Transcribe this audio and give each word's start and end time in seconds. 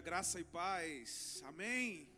graça 0.00 0.38
e 0.40 0.44
paz. 0.44 1.42
Amém? 1.46 2.08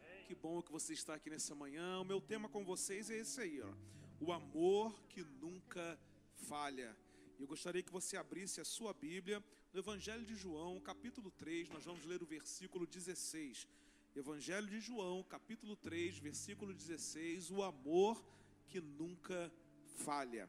Amém? 0.00 0.24
Que 0.26 0.34
bom 0.34 0.62
que 0.62 0.70
você 0.70 0.92
está 0.92 1.14
aqui 1.14 1.30
nessa 1.30 1.54
manhã. 1.54 2.00
O 2.00 2.04
meu 2.04 2.20
tema 2.20 2.48
com 2.48 2.64
vocês 2.64 3.10
é 3.10 3.18
esse 3.18 3.40
aí, 3.40 3.60
ó. 3.60 3.72
O 4.20 4.32
amor 4.32 5.02
que 5.08 5.22
nunca 5.22 5.98
falha. 6.34 6.96
Eu 7.38 7.46
gostaria 7.46 7.82
que 7.82 7.90
você 7.90 8.16
abrisse 8.16 8.60
a 8.60 8.64
sua 8.64 8.92
Bíblia 8.92 9.42
no 9.72 9.80
Evangelho 9.80 10.24
de 10.24 10.34
João, 10.34 10.78
capítulo 10.80 11.30
3, 11.30 11.70
nós 11.70 11.84
vamos 11.84 12.04
ler 12.04 12.22
o 12.22 12.26
versículo 12.26 12.86
16. 12.86 13.66
Evangelho 14.14 14.66
de 14.66 14.80
João, 14.80 15.22
capítulo 15.22 15.74
3, 15.74 16.18
versículo 16.18 16.74
16, 16.74 17.50
o 17.50 17.62
amor 17.62 18.22
que 18.68 18.80
nunca 18.80 19.50
falha. 19.96 20.48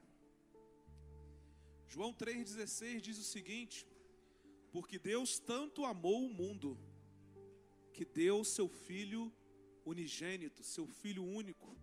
João 1.88 2.14
3,16 2.14 3.00
diz 3.00 3.18
o 3.18 3.24
seguinte: 3.24 3.88
Porque 4.74 4.98
Deus 4.98 5.38
tanto 5.38 5.86
amou 5.86 6.26
o 6.26 6.34
mundo, 6.34 6.80
que 7.94 8.04
deu 8.04 8.44
seu 8.44 8.68
Filho 8.68 9.32
unigênito, 9.86 10.64
seu 10.64 10.88
Filho 10.88 11.24
único, 11.24 11.78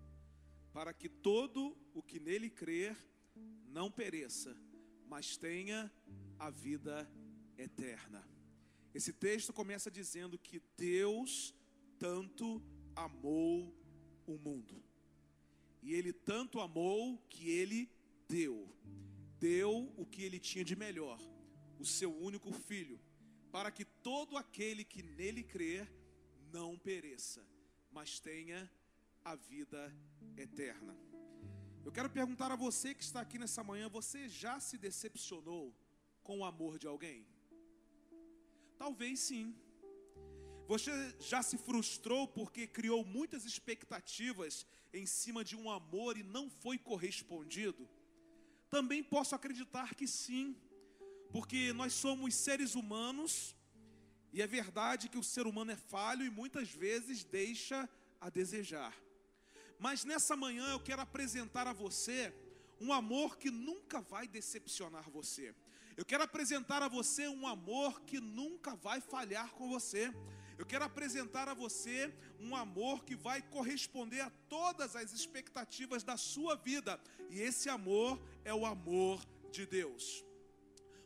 para 0.73 0.93
que 0.93 1.09
todo 1.09 1.79
o 1.95 2.03
que 2.03 2.19
nele 2.19 2.51
crer 2.51 2.97
não 3.69 3.93
pereça, 3.93 4.57
mas 5.07 5.37
tenha 5.37 5.89
a 6.37 6.51
vida 6.51 7.09
eterna. 7.57 8.29
Esse 8.93 9.13
texto 9.13 9.53
começa 9.53 9.89
dizendo 9.89 10.37
que 10.37 10.61
Deus 10.77 11.55
tanto 11.97 12.61
amou 12.97 13.73
o 14.27 14.37
mundo. 14.37 14.83
E 15.81 15.95
ele 15.95 16.13
tanto 16.13 16.59
amou 16.59 17.19
que 17.29 17.51
ele 17.51 17.89
deu. 18.29 18.69
Deu 19.39 19.93
o 19.97 20.05
que 20.05 20.25
ele 20.25 20.41
tinha 20.41 20.65
de 20.65 20.75
melhor, 20.75 21.21
o 21.81 21.85
seu 21.85 22.15
único 22.15 22.53
filho, 22.53 23.01
para 23.51 23.71
que 23.71 23.85
todo 23.85 24.37
aquele 24.37 24.85
que 24.85 25.03
nele 25.03 25.43
crer 25.43 25.91
não 26.53 26.79
pereça, 26.79 27.43
mas 27.91 28.21
tenha 28.21 28.71
a 29.25 29.35
vida 29.35 29.83
eterna. 30.37 30.95
Eu 31.83 31.91
quero 31.91 32.11
perguntar 32.11 32.53
a 32.53 32.57
você 32.57 32.95
que 32.95 33.03
está 33.03 33.21
aqui 33.23 33.39
nessa 33.39 33.65
manhã: 33.65 33.89
você 33.89 34.29
já 34.29 34.61
se 34.61 34.77
decepcionou 34.77 35.75
com 36.23 36.41
o 36.41 36.45
amor 36.45 36.79
de 36.79 36.87
alguém? 36.87 37.27
Talvez 38.79 39.21
sim. 39.21 39.57
Você 40.69 40.93
já 41.19 41.43
se 41.43 41.57
frustrou 41.59 42.29
porque 42.29 42.67
criou 42.67 43.05
muitas 43.05 43.45
expectativas 43.45 44.67
em 44.93 45.05
cima 45.05 45.43
de 45.43 45.57
um 45.57 45.69
amor 45.69 46.17
e 46.17 46.23
não 46.23 46.49
foi 46.49 46.79
correspondido? 46.79 47.89
Também 48.71 49.03
posso 49.03 49.35
acreditar 49.35 49.95
que 49.97 50.07
sim, 50.07 50.57
porque 51.31 51.73
nós 51.73 51.93
somos 51.93 52.35
seres 52.35 52.75
humanos 52.75 53.55
e 54.33 54.41
é 54.43 54.47
verdade 54.47 55.09
que 55.09 55.19
o 55.19 55.25
ser 55.25 55.47
humano 55.47 55.73
é 55.73 55.77
falho 55.77 56.25
e 56.25 56.31
muitas 56.31 56.71
vezes 56.71 57.25
deixa 57.25 57.89
a 58.21 58.31
desejar. 58.31 58.95
Mas 59.79 60.05
nessa 60.05 60.37
manhã 60.37 60.71
eu 60.71 60.81
quero 60.81 61.03
apresentar 61.03 61.67
a 61.67 61.73
você 61.73 62.33
um 62.81 62.93
amor 62.93 63.37
que 63.37 63.51
nunca 63.51 64.01
vai 64.01 64.29
decepcionar 64.29 65.11
você. 65.11 65.55
Eu 65.97 66.05
quero 66.05 66.23
apresentar 66.23 66.83
a 66.83 66.89
você 66.89 67.29
um 67.29 67.47
amor 67.47 68.01
que 68.03 68.21
nunca 68.21 68.75
vai 68.77 69.01
falhar 69.01 69.51
com 69.53 69.69
você. 69.69 70.13
Eu 70.57 70.67
quero 70.67 70.85
apresentar 70.85 71.49
a 71.49 71.55
você 71.55 72.15
um 72.39 72.55
amor 72.55 73.05
que 73.05 73.17
vai 73.17 73.43
corresponder 73.43 74.21
a 74.21 74.31
todas 74.49 74.95
as 74.95 75.13
expectativas 75.13 76.03
da 76.03 76.17
sua 76.17 76.55
vida. 76.55 77.01
E 77.31 77.41
esse 77.41 77.69
amor 77.69 78.21
é 78.45 78.55
o 78.55 78.65
amor 78.65 79.27
de 79.51 79.67
Deus. 79.67 80.25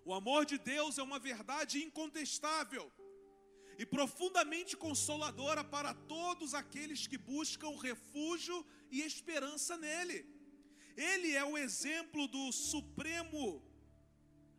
O 0.04 0.12
amor 0.12 0.44
de 0.44 0.58
Deus 0.58 0.98
é 0.98 1.02
uma 1.02 1.18
verdade 1.18 1.82
incontestável 1.82 2.92
e 3.78 3.84
profundamente 3.86 4.76
consoladora 4.76 5.64
para 5.64 5.94
todos 5.94 6.52
aqueles 6.54 7.06
que 7.06 7.16
buscam 7.16 7.70
refúgio 7.90 8.64
e 8.90 9.00
esperança 9.00 9.76
nele. 9.76 10.18
Ele 10.96 11.32
é 11.32 11.44
o 11.44 11.56
exemplo 11.56 12.28
do 12.28 12.52
supremo 12.52 13.62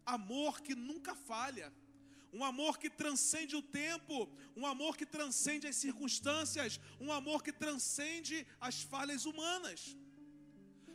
amor 0.06 0.62
que 0.62 0.76
nunca 0.76 1.14
falha, 1.16 1.72
um 2.34 2.44
amor 2.44 2.78
que 2.78 2.90
transcende 2.90 3.56
o 3.56 3.62
tempo, 3.62 4.30
um 4.56 4.66
amor 4.66 4.98
que 4.98 5.06
transcende 5.06 5.68
as 5.68 5.78
circunstâncias, 5.78 6.80
um 7.00 7.12
amor 7.12 7.44
que 7.44 7.54
transcende 7.54 8.46
as 8.60 8.82
falhas 8.82 9.26
humanas. 9.26 9.96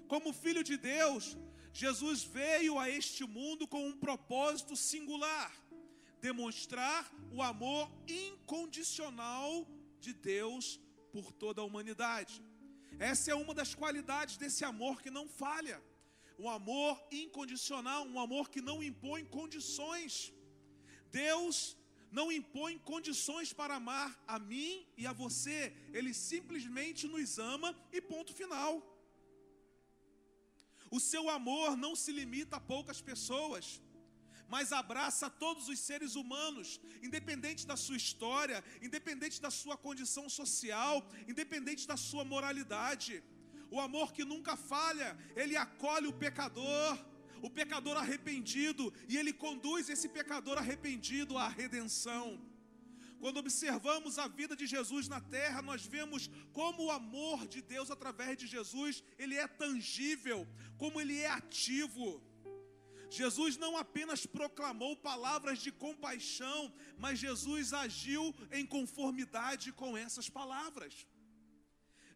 Como 0.07 0.33
filho 0.33 0.63
de 0.63 0.77
Deus, 0.77 1.37
Jesus 1.73 2.23
veio 2.23 2.79
a 2.79 2.89
este 2.89 3.25
mundo 3.25 3.67
com 3.67 3.87
um 3.87 3.97
propósito 3.97 4.77
singular: 4.77 5.53
demonstrar 6.21 7.11
o 7.33 7.43
amor 7.43 7.91
incondicional 8.09 9.67
de 10.01 10.13
Deus 10.13 10.81
por 11.13 11.33
toda 11.33 11.61
a 11.61 11.65
humanidade. 11.65 12.43
Essa 12.99 13.31
é 13.31 13.35
uma 13.35 13.55
das 13.55 13.75
qualidades 13.75 14.37
desse 14.37 14.65
amor 14.65 15.01
que 15.03 15.11
não 15.11 15.29
falha. 15.29 15.83
Um 16.39 16.49
amor 16.49 17.03
incondicional, 17.11 18.07
um 18.07 18.19
amor 18.19 18.51
que 18.51 18.61
não 18.61 18.83
impõe 18.83 19.25
condições. 19.25 20.33
Deus 21.11 21.77
não 22.11 22.33
impõe 22.33 22.79
condições 22.79 23.53
para 23.53 23.77
amar 23.77 24.19
a 24.27 24.39
mim 24.39 24.87
e 24.97 25.07
a 25.07 25.13
você. 25.13 25.73
Ele 25.93 26.13
simplesmente 26.13 27.07
nos 27.07 27.39
ama 27.39 27.77
e 27.93 28.01
ponto 28.01 28.33
final. 28.33 28.73
O 30.91 30.99
seu 30.99 31.31
amor 31.31 31.77
não 31.77 31.95
se 31.95 32.11
limita 32.13 32.57
a 32.57 32.61
poucas 32.61 33.01
pessoas 33.01 33.81
mas 34.51 34.73
abraça 34.73 35.31
todos 35.31 35.69
os 35.69 35.79
seres 35.79 36.17
humanos, 36.17 36.81
independente 37.01 37.65
da 37.65 37.77
sua 37.77 37.97
história, 37.97 38.63
independente 38.83 39.41
da 39.41 39.49
sua 39.49 39.77
condição 39.77 40.29
social, 40.29 41.09
independente 41.29 41.87
da 41.87 41.97
sua 41.97 42.25
moralidade. 42.25 43.23
O 43.71 43.79
amor 43.81 44.13
que 44.13 44.25
nunca 44.25 44.57
falha, 44.57 45.17
ele 45.37 45.57
acolhe 45.57 46.09
o 46.09 46.13
pecador, 46.13 46.99
o 47.41 47.49
pecador 47.49 47.97
arrependido, 47.97 48.93
e 49.09 49.17
ele 49.17 49.33
conduz 49.33 49.89
esse 49.89 50.09
pecador 50.09 50.59
arrependido 50.59 51.39
à 51.39 51.47
redenção. 51.47 52.41
Quando 53.21 53.37
observamos 53.37 54.19
a 54.19 54.27
vida 54.27 54.57
de 54.57 54.67
Jesus 54.67 55.07
na 55.07 55.21
terra, 55.21 55.61
nós 55.61 55.85
vemos 55.85 56.31
como 56.55 56.85
o 56.85 56.91
amor 56.91 57.47
de 57.47 57.61
Deus 57.61 57.91
através 57.91 58.39
de 58.39 58.47
Jesus, 58.47 59.05
ele 59.19 59.37
é 59.37 59.47
tangível, 59.47 60.49
como 60.79 60.99
ele 60.99 61.19
é 61.19 61.29
ativo. 61.29 62.23
Jesus 63.11 63.59
não 63.59 63.77
apenas 63.77 64.25
proclamou 64.25 64.97
palavras 64.97 65.59
de 65.59 65.71
compaixão, 65.71 66.73
mas 66.97 67.19
Jesus 67.19 67.75
agiu 67.75 68.35
em 68.51 68.65
conformidade 68.65 69.71
com 69.71 69.99
essas 69.99 70.31
palavras. 70.31 71.07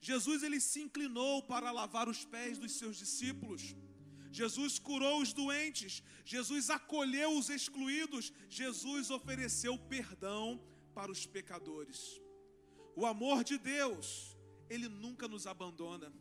Jesus 0.00 0.42
ele 0.42 0.58
se 0.58 0.80
inclinou 0.80 1.42
para 1.42 1.70
lavar 1.70 2.08
os 2.08 2.24
pés 2.24 2.56
dos 2.56 2.72
seus 2.72 2.96
discípulos. 2.96 3.74
Jesus 4.32 4.78
curou 4.78 5.20
os 5.20 5.32
doentes, 5.32 6.02
Jesus 6.24 6.70
acolheu 6.70 7.36
os 7.38 7.50
excluídos, 7.50 8.32
Jesus 8.48 9.10
ofereceu 9.10 9.78
perdão 9.78 10.60
para 10.94 11.12
os 11.12 11.26
pecadores. 11.26 12.20
O 12.96 13.04
amor 13.04 13.42
de 13.42 13.58
Deus, 13.58 14.36
ele 14.68 14.88
nunca 14.88 15.26
nos 15.26 15.46
abandona. 15.46 16.12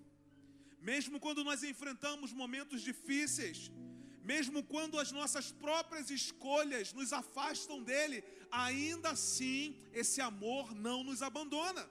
Mesmo 0.82 1.20
quando 1.20 1.44
nós 1.44 1.64
enfrentamos 1.64 2.34
momentos 2.34 2.82
difíceis, 2.82 3.72
mesmo 4.24 4.64
quando 4.64 5.00
as 5.00 5.12
nossas 5.12 5.52
próprias 5.52 6.10
escolhas 6.10 6.94
nos 6.94 7.14
afastam 7.14 7.84
dele, 7.84 8.24
ainda 8.52 9.12
assim 9.12 9.78
esse 9.94 10.20
amor 10.22 10.74
não 10.74 11.04
nos 11.04 11.22
abandona. 11.22 11.88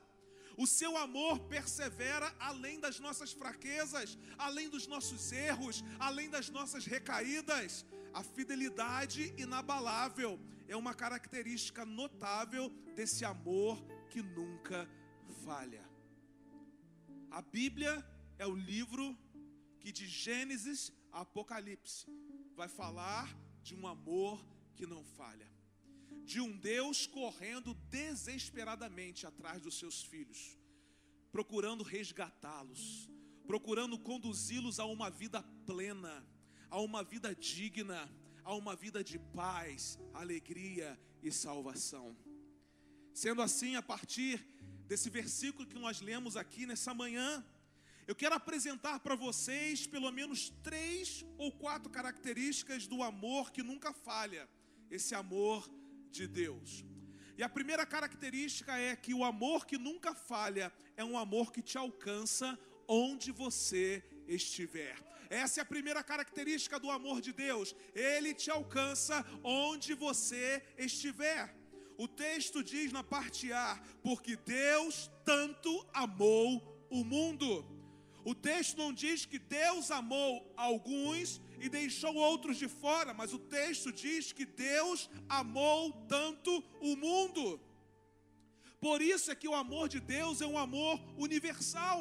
O 0.55 0.67
seu 0.67 0.95
amor 0.97 1.39
persevera 1.41 2.33
além 2.39 2.79
das 2.79 2.99
nossas 2.99 3.31
fraquezas, 3.31 4.17
além 4.37 4.69
dos 4.69 4.85
nossos 4.85 5.31
erros, 5.31 5.83
além 5.99 6.29
das 6.29 6.49
nossas 6.49 6.85
recaídas. 6.85 7.85
A 8.13 8.23
fidelidade 8.23 9.33
inabalável 9.37 10.39
é 10.67 10.75
uma 10.75 10.93
característica 10.93 11.85
notável 11.85 12.69
desse 12.95 13.25
amor 13.25 13.83
que 14.09 14.21
nunca 14.21 14.89
falha. 15.45 15.83
A 17.31 17.41
Bíblia 17.41 18.05
é 18.37 18.45
o 18.45 18.55
livro 18.55 19.17
que 19.79 19.91
de 19.91 20.07
Gênesis 20.07 20.91
a 21.11 21.21
Apocalipse 21.21 22.05
vai 22.55 22.67
falar 22.67 23.35
de 23.61 23.75
um 23.75 23.87
amor 23.87 24.45
que 24.75 24.85
não 24.85 25.03
falha, 25.03 25.49
de 26.23 26.39
um 26.39 26.55
Deus 26.57 27.05
correndo 27.05 27.73
desesperadamente 27.89 29.25
atrás 29.25 29.61
dos 29.61 29.77
seus 29.77 30.03
filhos, 30.03 30.57
procurando 31.31 31.83
resgatá-los, 31.83 33.09
procurando 33.45 33.97
conduzi-los 33.99 34.79
a 34.79 34.85
uma 34.85 35.09
vida 35.09 35.43
plena, 35.65 36.25
a 36.69 36.79
uma 36.79 37.03
vida 37.03 37.35
digna, 37.35 38.09
a 38.43 38.53
uma 38.55 38.75
vida 38.75 39.03
de 39.03 39.17
paz, 39.17 39.99
alegria 40.13 40.99
e 41.21 41.31
salvação. 41.31 42.15
Sendo 43.13 43.41
assim, 43.41 43.75
a 43.75 43.81
partir 43.81 44.45
desse 44.87 45.09
versículo 45.09 45.67
que 45.67 45.79
nós 45.79 46.01
lemos 46.01 46.35
aqui 46.35 46.65
nessa 46.65 46.93
manhã, 46.93 47.45
eu 48.05 48.15
quero 48.15 48.35
apresentar 48.35 48.99
para 48.99 49.15
vocês 49.15 49.87
pelo 49.87 50.11
menos 50.11 50.49
três 50.61 51.25
ou 51.37 51.51
quatro 51.51 51.89
características 51.89 52.85
do 52.85 53.01
amor 53.01 53.51
que 53.51 53.63
nunca 53.63 53.93
falha, 53.93 54.49
esse 54.91 55.15
amor 55.15 55.69
de 56.11 56.27
Deus. 56.27 56.83
E 57.37 57.43
a 57.43 57.49
primeira 57.49 57.85
característica 57.85 58.77
é 58.77 58.95
que 58.95 59.13
o 59.13 59.23
amor 59.23 59.65
que 59.65 59.77
nunca 59.77 60.13
falha 60.13 60.71
é 60.97 61.03
um 61.03 61.17
amor 61.17 61.51
que 61.51 61.61
te 61.61 61.77
alcança 61.77 62.59
onde 62.87 63.31
você 63.31 64.03
estiver. 64.27 65.12
Essa 65.33 65.59
é 65.59 65.63
a 65.63 65.73
primeira 65.73 66.03
característica 66.03 66.79
do 66.79 66.91
amor 66.91 67.19
de 67.19 67.33
Deus. 67.33 67.75
Ele 67.95 68.35
te 68.35 68.49
alcança 68.51 69.25
onde 69.43 69.95
você 69.95 70.61
estiver. 70.77 71.43
O 71.97 72.07
texto 72.07 72.63
diz 72.63 72.91
na 72.91 73.03
parte 73.03 73.51
A: 73.51 73.81
porque 74.03 74.35
Deus 74.35 75.09
tanto 75.25 75.71
amou 75.91 76.87
o 76.89 77.03
mundo. 77.03 77.65
O 78.23 78.35
texto 78.35 78.77
não 78.77 78.93
diz 78.93 79.25
que 79.25 79.39
Deus 79.39 79.89
amou 79.89 80.53
alguns 80.55 81.41
e 81.59 81.67
deixou 81.67 82.15
outros 82.15 82.57
de 82.57 82.67
fora, 82.67 83.11
mas 83.13 83.33
o 83.33 83.39
texto 83.39 83.91
diz 83.91 84.31
que 84.31 84.45
Deus 84.45 85.09
amou 85.27 85.91
tanto 86.07 86.63
o 86.79 86.95
mundo. 86.95 87.59
Por 88.79 89.01
isso 89.01 89.31
é 89.31 89.35
que 89.35 89.47
o 89.47 89.55
amor 89.55 89.89
de 89.89 89.99
Deus 89.99 90.41
é 90.41 90.45
um 90.45 90.57
amor 90.57 91.01
universal 91.17 91.99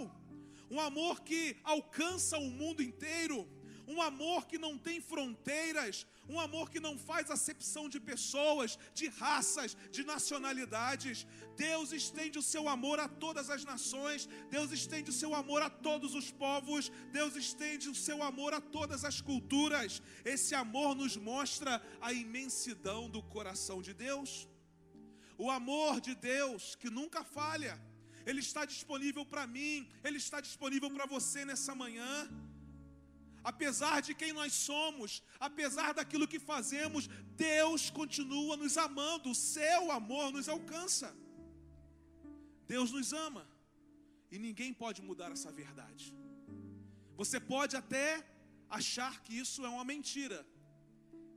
um 0.72 0.80
amor 0.80 1.20
que 1.28 1.56
alcança 1.62 2.38
o 2.38 2.50
mundo 2.60 2.82
inteiro, 2.82 3.46
um 3.86 4.00
amor 4.00 4.46
que 4.50 4.58
não 4.64 4.78
tem 4.86 4.98
fronteiras, 5.02 6.06
um 6.26 6.40
amor 6.40 6.70
que 6.70 6.80
não 6.86 6.94
faz 6.96 7.30
acepção 7.30 7.90
de 7.94 8.00
pessoas, 8.00 8.78
de 8.94 9.06
raças, 9.08 9.76
de 9.90 10.02
nacionalidades. 10.02 11.26
Deus 11.56 11.92
estende 11.92 12.38
o 12.38 12.46
seu 12.52 12.70
amor 12.70 12.98
a 13.00 13.06
todas 13.24 13.50
as 13.50 13.64
nações, 13.72 14.26
Deus 14.50 14.72
estende 14.72 15.10
o 15.10 15.18
seu 15.20 15.34
amor 15.34 15.60
a 15.60 15.68
todos 15.68 16.14
os 16.14 16.30
povos, 16.30 16.90
Deus 17.18 17.36
estende 17.36 17.90
o 17.90 17.94
seu 18.06 18.22
amor 18.22 18.54
a 18.54 18.60
todas 18.78 19.04
as 19.04 19.20
culturas. 19.20 20.00
Esse 20.24 20.54
amor 20.54 20.94
nos 20.94 21.16
mostra 21.18 21.82
a 22.00 22.14
imensidão 22.14 23.10
do 23.10 23.22
coração 23.22 23.82
de 23.82 23.92
Deus. 23.92 24.48
O 25.36 25.50
amor 25.50 26.00
de 26.00 26.14
Deus 26.14 26.76
que 26.76 26.88
nunca 26.88 27.22
falha. 27.22 27.91
Ele 28.26 28.40
está 28.40 28.64
disponível 28.64 29.24
para 29.24 29.46
mim, 29.46 29.88
Ele 30.04 30.18
está 30.18 30.40
disponível 30.40 30.90
para 30.90 31.06
você 31.06 31.44
nessa 31.44 31.74
manhã. 31.74 32.28
Apesar 33.44 34.00
de 34.00 34.14
quem 34.14 34.32
nós 34.32 34.52
somos, 34.52 35.22
apesar 35.40 35.92
daquilo 35.94 36.28
que 36.28 36.38
fazemos, 36.38 37.08
Deus 37.36 37.90
continua 37.90 38.56
nos 38.56 38.76
amando, 38.78 39.30
o 39.30 39.34
seu 39.34 39.90
amor 39.90 40.30
nos 40.32 40.48
alcança. 40.48 41.08
Deus 42.66 42.92
nos 42.92 43.12
ama 43.12 43.44
e 44.30 44.38
ninguém 44.38 44.72
pode 44.72 45.02
mudar 45.02 45.30
essa 45.32 45.50
verdade. 45.50 46.14
Você 47.16 47.38
pode 47.40 47.76
até 47.76 48.24
achar 48.70 49.22
que 49.22 49.36
isso 49.36 49.64
é 49.66 49.68
uma 49.68 49.84
mentira, 49.84 50.46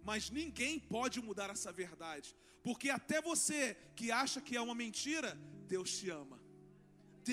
mas 0.04 0.30
ninguém 0.30 0.80
pode 0.80 1.20
mudar 1.22 1.50
essa 1.50 1.72
verdade, 1.72 2.36
porque 2.64 2.90
até 2.90 3.22
você 3.22 3.76
que 3.96 4.12
acha 4.12 4.40
que 4.40 4.56
é 4.56 4.62
uma 4.62 4.76
mentira, 4.76 5.38
Deus 5.68 5.98
te 5.98 6.10
ama. 6.10 6.40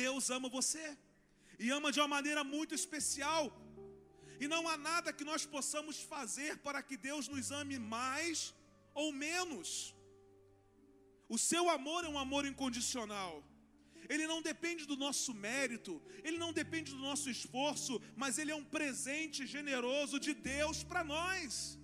Deus 0.00 0.31
ama 0.37 0.49
você 0.59 0.87
e 1.65 1.69
ama 1.79 1.93
de 1.94 2.00
uma 2.00 2.12
maneira 2.17 2.43
muito 2.56 2.75
especial. 2.81 3.43
E 4.43 4.49
não 4.55 4.62
há 4.71 4.77
nada 4.91 5.17
que 5.19 5.29
nós 5.31 5.43
possamos 5.55 5.97
fazer 6.12 6.53
para 6.67 6.81
que 6.87 6.97
Deus 7.09 7.29
nos 7.35 7.50
ame 7.61 7.79
mais 7.79 8.39
ou 9.03 9.09
menos. 9.25 9.94
O 11.35 11.39
seu 11.50 11.65
amor 11.79 12.00
é 12.05 12.09
um 12.15 12.21
amor 12.27 12.44
incondicional. 12.53 13.33
Ele 14.12 14.27
não 14.33 14.41
depende 14.50 14.83
do 14.91 14.97
nosso 15.05 15.33
mérito, 15.47 15.93
ele 16.27 16.39
não 16.44 16.53
depende 16.61 16.91
do 16.94 17.03
nosso 17.09 17.29
esforço, 17.35 17.94
mas 18.23 18.39
ele 18.39 18.53
é 18.55 18.59
um 18.62 18.69
presente 18.77 19.47
generoso 19.47 20.19
de 20.27 20.35
Deus 20.35 20.79
para 20.91 21.05
nós. 21.15 21.79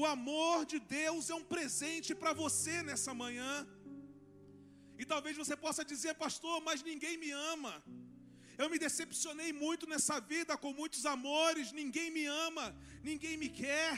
O 0.00 0.04
amor 0.06 0.58
de 0.72 0.78
Deus 0.78 1.30
é 1.30 1.34
um 1.34 1.48
presente 1.54 2.14
para 2.14 2.32
você 2.32 2.82
nessa 2.82 3.12
manhã. 3.22 3.66
E 5.02 5.04
talvez 5.12 5.36
você 5.36 5.56
possa 5.64 5.82
dizer, 5.92 6.12
pastor, 6.14 6.56
mas 6.66 6.80
ninguém 6.88 7.14
me 7.22 7.30
ama. 7.52 7.72
Eu 8.56 8.66
me 8.72 8.78
decepcionei 8.78 9.50
muito 9.52 9.84
nessa 9.92 10.16
vida 10.32 10.56
com 10.56 10.72
muitos 10.80 11.04
amores, 11.14 11.72
ninguém 11.72 12.08
me 12.16 12.24
ama, 12.46 12.66
ninguém 13.02 13.36
me 13.36 13.48
quer. 13.48 13.94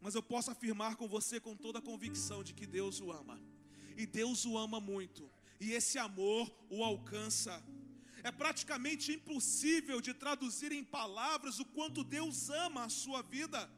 Mas 0.00 0.16
eu 0.16 0.22
posso 0.32 0.50
afirmar 0.50 0.96
com 0.96 1.06
você 1.16 1.38
com 1.38 1.54
toda 1.54 1.78
a 1.78 1.88
convicção 1.90 2.42
de 2.42 2.52
que 2.58 2.66
Deus 2.66 3.00
o 3.00 3.12
ama. 3.12 3.40
E 3.96 4.04
Deus 4.04 4.44
o 4.44 4.58
ama 4.58 4.80
muito. 4.80 5.30
E 5.60 5.70
esse 5.78 5.96
amor 5.96 6.52
o 6.68 6.82
alcança. 6.82 7.54
É 8.24 8.32
praticamente 8.32 9.12
impossível 9.12 10.00
de 10.00 10.12
traduzir 10.12 10.72
em 10.72 10.82
palavras 10.82 11.60
o 11.60 11.64
quanto 11.76 12.02
Deus 12.02 12.50
ama 12.50 12.82
a 12.86 12.88
sua 12.88 13.22
vida. 13.22 13.70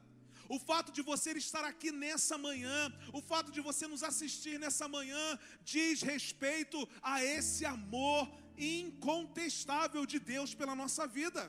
O 0.55 0.59
fato 0.59 0.91
de 0.97 1.03
você 1.11 1.31
estar 1.43 1.65
aqui 1.65 1.91
nessa 1.91 2.37
manhã, 2.47 2.79
o 3.19 3.21
fato 3.29 3.51
de 3.51 3.61
você 3.69 3.85
nos 3.93 4.03
assistir 4.09 4.57
nessa 4.63 4.87
manhã, 4.97 5.25
diz 5.73 6.03
respeito 6.03 6.79
a 7.01 7.25
esse 7.25 7.65
amor 7.65 8.31
incontestável 8.59 10.05
de 10.05 10.19
Deus 10.19 10.55
pela 10.55 10.75
nossa 10.83 11.07
vida. 11.07 11.43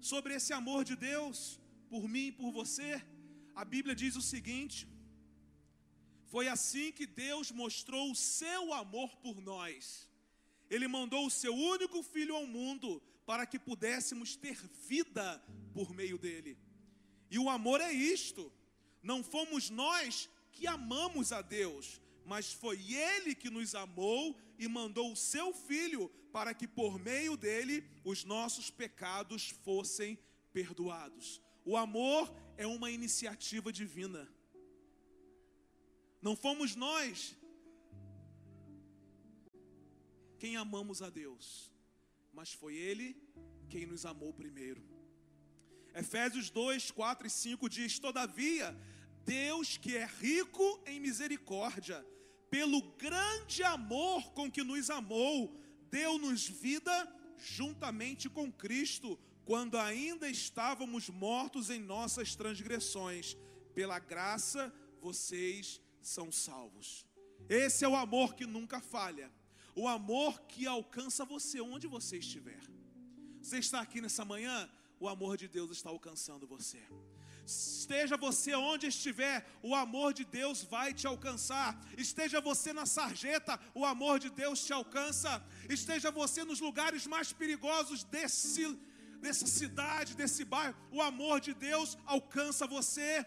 Sobre 0.00 0.34
esse 0.34 0.52
amor 0.52 0.82
de 0.90 0.96
Deus 0.96 1.60
por 1.88 2.08
mim 2.08 2.26
e 2.26 2.36
por 2.40 2.50
você, 2.50 2.90
a 3.54 3.64
Bíblia 3.64 3.94
diz 3.94 4.16
o 4.16 4.26
seguinte: 4.32 4.88
Foi 6.32 6.48
assim 6.48 6.90
que 6.90 7.06
Deus 7.06 7.52
mostrou 7.52 8.10
o 8.10 8.16
seu 8.16 8.74
amor 8.82 9.16
por 9.18 9.40
nós. 9.40 10.10
Ele 10.68 10.88
mandou 10.88 11.24
o 11.24 11.34
seu 11.42 11.54
único 11.54 12.02
filho 12.02 12.34
ao 12.34 12.48
mundo 12.48 13.00
para 13.24 13.46
que 13.46 13.60
pudéssemos 13.60 14.34
ter 14.34 14.58
vida 14.88 15.40
por 15.72 15.94
meio 15.94 16.18
dele. 16.18 16.65
E 17.30 17.38
o 17.38 17.48
amor 17.48 17.80
é 17.80 17.92
isto: 17.92 18.52
não 19.02 19.22
fomos 19.22 19.70
nós 19.70 20.28
que 20.52 20.66
amamos 20.66 21.32
a 21.32 21.42
Deus, 21.42 22.00
mas 22.24 22.52
foi 22.52 22.92
Ele 22.92 23.34
que 23.34 23.50
nos 23.50 23.74
amou 23.74 24.36
e 24.58 24.66
mandou 24.66 25.12
o 25.12 25.16
seu 25.16 25.52
Filho 25.52 26.08
para 26.32 26.52
que 26.52 26.66
por 26.66 26.98
meio 26.98 27.36
dele 27.36 27.84
os 28.04 28.24
nossos 28.24 28.70
pecados 28.70 29.50
fossem 29.64 30.18
perdoados. 30.52 31.40
O 31.64 31.76
amor 31.76 32.32
é 32.56 32.66
uma 32.66 32.90
iniciativa 32.90 33.72
divina. 33.72 34.28
Não 36.20 36.34
fomos 36.34 36.74
nós 36.74 37.36
quem 40.38 40.56
amamos 40.56 41.02
a 41.02 41.10
Deus, 41.10 41.72
mas 42.32 42.52
foi 42.52 42.74
Ele 42.74 43.16
quem 43.68 43.86
nos 43.86 44.04
amou 44.04 44.32
primeiro. 44.32 44.95
Efésios 45.96 46.50
2, 46.50 46.90
4 46.90 47.26
e 47.26 47.30
5 47.30 47.68
diz: 47.70 47.98
Todavia, 47.98 48.76
Deus 49.24 49.78
que 49.78 49.96
é 49.96 50.04
rico 50.04 50.80
em 50.86 51.00
misericórdia, 51.00 52.06
pelo 52.50 52.82
grande 52.98 53.62
amor 53.62 54.30
com 54.32 54.50
que 54.50 54.62
nos 54.62 54.90
amou, 54.90 55.58
deu-nos 55.90 56.46
vida 56.46 56.94
juntamente 57.38 58.28
com 58.28 58.52
Cristo, 58.52 59.18
quando 59.46 59.78
ainda 59.78 60.28
estávamos 60.28 61.08
mortos 61.08 61.70
em 61.70 61.80
nossas 61.80 62.36
transgressões. 62.36 63.34
Pela 63.74 63.98
graça, 63.98 64.72
vocês 65.00 65.80
são 66.02 66.30
salvos. 66.30 67.06
Esse 67.48 67.84
é 67.86 67.88
o 67.88 67.96
amor 67.96 68.34
que 68.34 68.44
nunca 68.44 68.80
falha, 68.80 69.32
o 69.74 69.88
amor 69.88 70.42
que 70.42 70.66
alcança 70.66 71.24
você 71.24 71.60
onde 71.60 71.86
você 71.86 72.18
estiver. 72.18 72.60
Você 73.40 73.58
está 73.58 73.80
aqui 73.80 74.00
nessa 74.00 74.24
manhã, 74.24 74.68
o 74.98 75.08
amor 75.08 75.36
de 75.36 75.48
Deus 75.48 75.70
está 75.70 75.90
alcançando 75.90 76.46
você. 76.46 76.82
Esteja 77.46 78.16
você 78.16 78.54
onde 78.54 78.88
estiver, 78.88 79.46
o 79.62 79.72
amor 79.74 80.12
de 80.12 80.24
Deus 80.24 80.64
vai 80.64 80.92
te 80.92 81.06
alcançar. 81.06 81.80
Esteja 81.96 82.40
você 82.40 82.72
na 82.72 82.86
sarjeta, 82.86 83.58
o 83.72 83.84
amor 83.84 84.18
de 84.18 84.30
Deus 84.30 84.64
te 84.64 84.72
alcança. 84.72 85.44
Esteja 85.68 86.10
você 86.10 86.44
nos 86.44 86.60
lugares 86.60 87.06
mais 87.06 87.32
perigosos 87.32 88.02
desse, 88.02 88.66
dessa 89.20 89.46
cidade, 89.46 90.16
desse 90.16 90.44
bairro, 90.44 90.76
o 90.90 91.00
amor 91.00 91.40
de 91.40 91.54
Deus 91.54 91.96
alcança 92.04 92.66
você. 92.66 93.24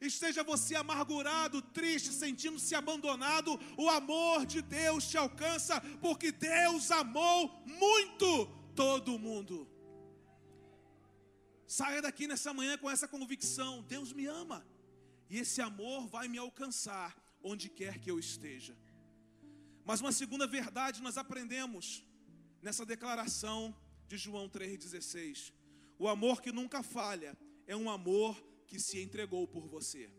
Esteja 0.00 0.42
você 0.42 0.74
amargurado, 0.74 1.60
triste, 1.60 2.10
sentindo-se 2.12 2.74
abandonado, 2.74 3.60
o 3.76 3.88
amor 3.88 4.46
de 4.46 4.62
Deus 4.62 5.06
te 5.06 5.16
alcança, 5.16 5.80
porque 6.00 6.32
Deus 6.32 6.90
amou 6.90 7.62
muito 7.66 8.46
todo 8.74 9.18
mundo. 9.18 9.69
Saia 11.78 12.02
daqui 12.02 12.26
nessa 12.26 12.52
manhã 12.52 12.76
com 12.76 12.90
essa 12.90 13.06
convicção: 13.06 13.80
Deus 13.82 14.12
me 14.12 14.26
ama, 14.26 14.66
e 15.28 15.38
esse 15.38 15.60
amor 15.60 16.08
vai 16.08 16.26
me 16.26 16.36
alcançar 16.36 17.16
onde 17.40 17.68
quer 17.68 18.00
que 18.00 18.10
eu 18.10 18.18
esteja. 18.18 18.76
Mas 19.84 20.00
uma 20.00 20.10
segunda 20.10 20.48
verdade 20.48 21.00
nós 21.00 21.16
aprendemos 21.16 22.04
nessa 22.60 22.84
declaração 22.84 23.72
de 24.08 24.16
João 24.18 24.48
3,16: 24.48 25.52
o 25.96 26.08
amor 26.08 26.42
que 26.42 26.50
nunca 26.50 26.82
falha 26.82 27.38
é 27.68 27.76
um 27.76 27.88
amor 27.88 28.32
que 28.66 28.80
se 28.80 29.00
entregou 29.00 29.46
por 29.46 29.68
você. 29.68 30.10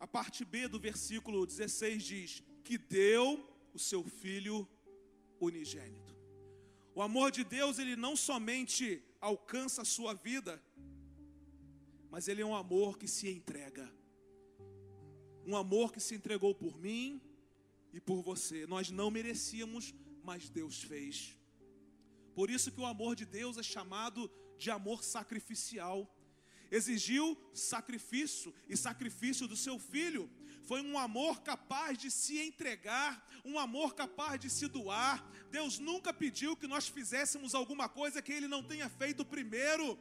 A 0.00 0.06
parte 0.06 0.46
B 0.46 0.66
do 0.66 0.80
versículo 0.80 1.44
16 1.44 2.02
diz: 2.02 2.42
que 2.64 2.78
deu 2.78 3.46
o 3.74 3.78
seu 3.78 4.02
filho 4.02 4.66
unigênito. 5.38 6.21
O 6.94 7.00
amor 7.00 7.30
de 7.30 7.42
Deus, 7.42 7.78
ele 7.78 7.96
não 7.96 8.14
somente 8.14 9.02
alcança 9.20 9.82
a 9.82 9.84
sua 9.84 10.12
vida, 10.12 10.62
mas 12.10 12.28
ele 12.28 12.42
é 12.42 12.46
um 12.46 12.54
amor 12.54 12.98
que 12.98 13.08
se 13.08 13.28
entrega. 13.28 13.90
Um 15.46 15.56
amor 15.56 15.92
que 15.92 16.00
se 16.00 16.14
entregou 16.14 16.54
por 16.54 16.78
mim 16.78 17.20
e 17.92 18.00
por 18.00 18.22
você. 18.22 18.66
Nós 18.66 18.90
não 18.90 19.10
merecíamos, 19.10 19.94
mas 20.22 20.50
Deus 20.50 20.82
fez. 20.82 21.38
Por 22.34 22.50
isso 22.50 22.70
que 22.70 22.80
o 22.80 22.86
amor 22.86 23.16
de 23.16 23.24
Deus 23.24 23.56
é 23.56 23.62
chamado 23.62 24.30
de 24.58 24.70
amor 24.70 25.02
sacrificial. 25.02 26.14
Exigiu 26.70 27.36
sacrifício 27.52 28.54
e 28.68 28.76
sacrifício 28.76 29.48
do 29.48 29.56
seu 29.56 29.78
filho. 29.78 30.30
Foi 30.68 30.80
um 30.80 30.98
amor 30.98 31.42
capaz 31.42 31.98
de 31.98 32.10
se 32.10 32.38
entregar, 32.38 33.10
um 33.44 33.58
amor 33.58 33.94
capaz 33.94 34.40
de 34.40 34.48
se 34.48 34.68
doar. 34.68 35.24
Deus 35.50 35.78
nunca 35.78 36.12
pediu 36.12 36.56
que 36.56 36.66
nós 36.66 36.88
fizéssemos 36.88 37.54
alguma 37.54 37.88
coisa 37.88 38.22
que 38.22 38.32
Ele 38.32 38.48
não 38.48 38.62
tenha 38.62 38.88
feito 38.88 39.24
primeiro. 39.24 39.98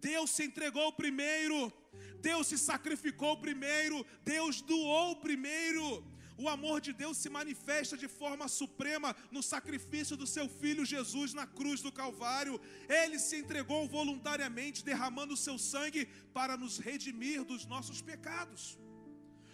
Deus 0.00 0.30
se 0.30 0.44
entregou 0.44 0.92
primeiro, 0.92 1.72
Deus 2.20 2.46
se 2.46 2.56
sacrificou 2.56 3.36
primeiro, 3.36 4.04
Deus 4.24 4.62
doou 4.62 5.16
primeiro. 5.16 6.02
O 6.42 6.48
amor 6.48 6.80
de 6.80 6.92
Deus 6.94 7.18
se 7.18 7.28
manifesta 7.28 7.98
de 7.98 8.08
forma 8.08 8.48
suprema 8.48 9.14
no 9.30 9.42
sacrifício 9.42 10.16
do 10.16 10.26
seu 10.26 10.48
filho 10.48 10.86
Jesus 10.86 11.34
na 11.34 11.46
cruz 11.46 11.82
do 11.82 11.92
Calvário. 11.92 12.58
Ele 12.88 13.18
se 13.18 13.36
entregou 13.36 13.86
voluntariamente, 13.86 14.82
derramando 14.82 15.34
o 15.34 15.42
seu 15.46 15.58
sangue 15.58 16.06
para 16.32 16.56
nos 16.56 16.78
redimir 16.78 17.44
dos 17.44 17.66
nossos 17.66 18.00
pecados. 18.00 18.78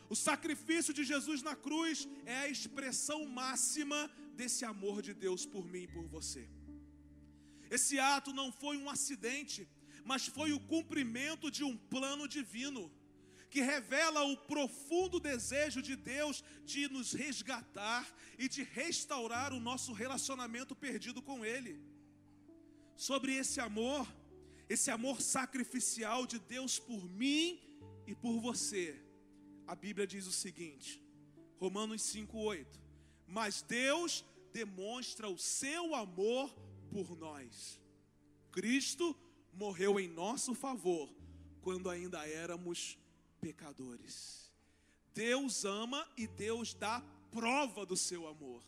O 0.09 0.15
sacrifício 0.15 0.95
de 0.95 1.05
Jesus 1.05 1.43
na 1.43 1.57
cruz 1.57 2.09
é 2.25 2.37
a 2.37 2.49
expressão 2.49 3.27
máxima 3.27 4.11
desse 4.35 4.65
amor 4.65 5.03
de 5.03 5.13
Deus 5.13 5.45
por 5.45 5.67
mim 5.67 5.83
e 5.83 5.89
por 5.89 6.07
você. 6.07 6.49
Esse 7.71 7.99
ato 7.99 8.33
não 8.33 8.53
foi 8.53 8.77
um 8.77 8.89
acidente, 8.89 9.69
mas 10.05 10.27
foi 10.27 10.53
o 10.53 10.61
cumprimento 10.61 11.51
de 11.51 11.65
um 11.65 11.77
plano 11.77 12.29
divino 12.29 12.93
que 13.51 13.61
revela 13.61 14.23
o 14.25 14.37
profundo 14.37 15.19
desejo 15.19 15.81
de 15.81 15.97
Deus 15.97 16.45
de 16.65 16.89
nos 16.89 17.13
resgatar 17.13 18.07
e 18.39 18.49
de 18.49 18.63
restaurar 18.63 19.53
o 19.53 19.61
nosso 19.61 19.93
relacionamento 19.93 20.75
perdido 20.77 21.23
com 21.23 21.45
Ele. 21.45 21.81
Sobre 22.97 23.35
esse 23.35 23.61
amor, 23.61 24.07
esse 24.69 24.91
amor 24.91 25.21
sacrificial 25.21 26.27
de 26.27 26.39
Deus 26.39 26.79
por 26.79 27.09
mim 27.09 27.61
e 28.07 28.15
por 28.15 28.41
você, 28.41 29.01
a 29.67 29.75
Bíblia 29.75 30.07
diz 30.07 30.27
o 30.27 30.33
seguinte, 30.33 31.03
Romanos 31.59 32.03
5,8: 32.03 32.67
Mas 33.27 33.63
Deus 33.63 34.25
demonstra 34.53 35.29
o 35.29 35.39
seu 35.39 35.95
amor 35.95 36.55
por 36.91 37.17
nós. 37.17 37.81
Cristo 38.53 39.17
morreu 39.53 39.99
em 39.99 40.09
nosso 40.09 40.55
favor 40.55 41.13
quando 41.61 41.91
ainda 41.91 42.27
éramos 42.27 42.99
pecadores. 43.41 44.53
Deus 45.13 45.65
ama 45.65 46.07
e 46.17 46.27
Deus 46.27 46.75
dá 46.75 47.03
prova 47.31 47.85
do 47.85 47.97
seu 47.97 48.27
amor. 48.27 48.63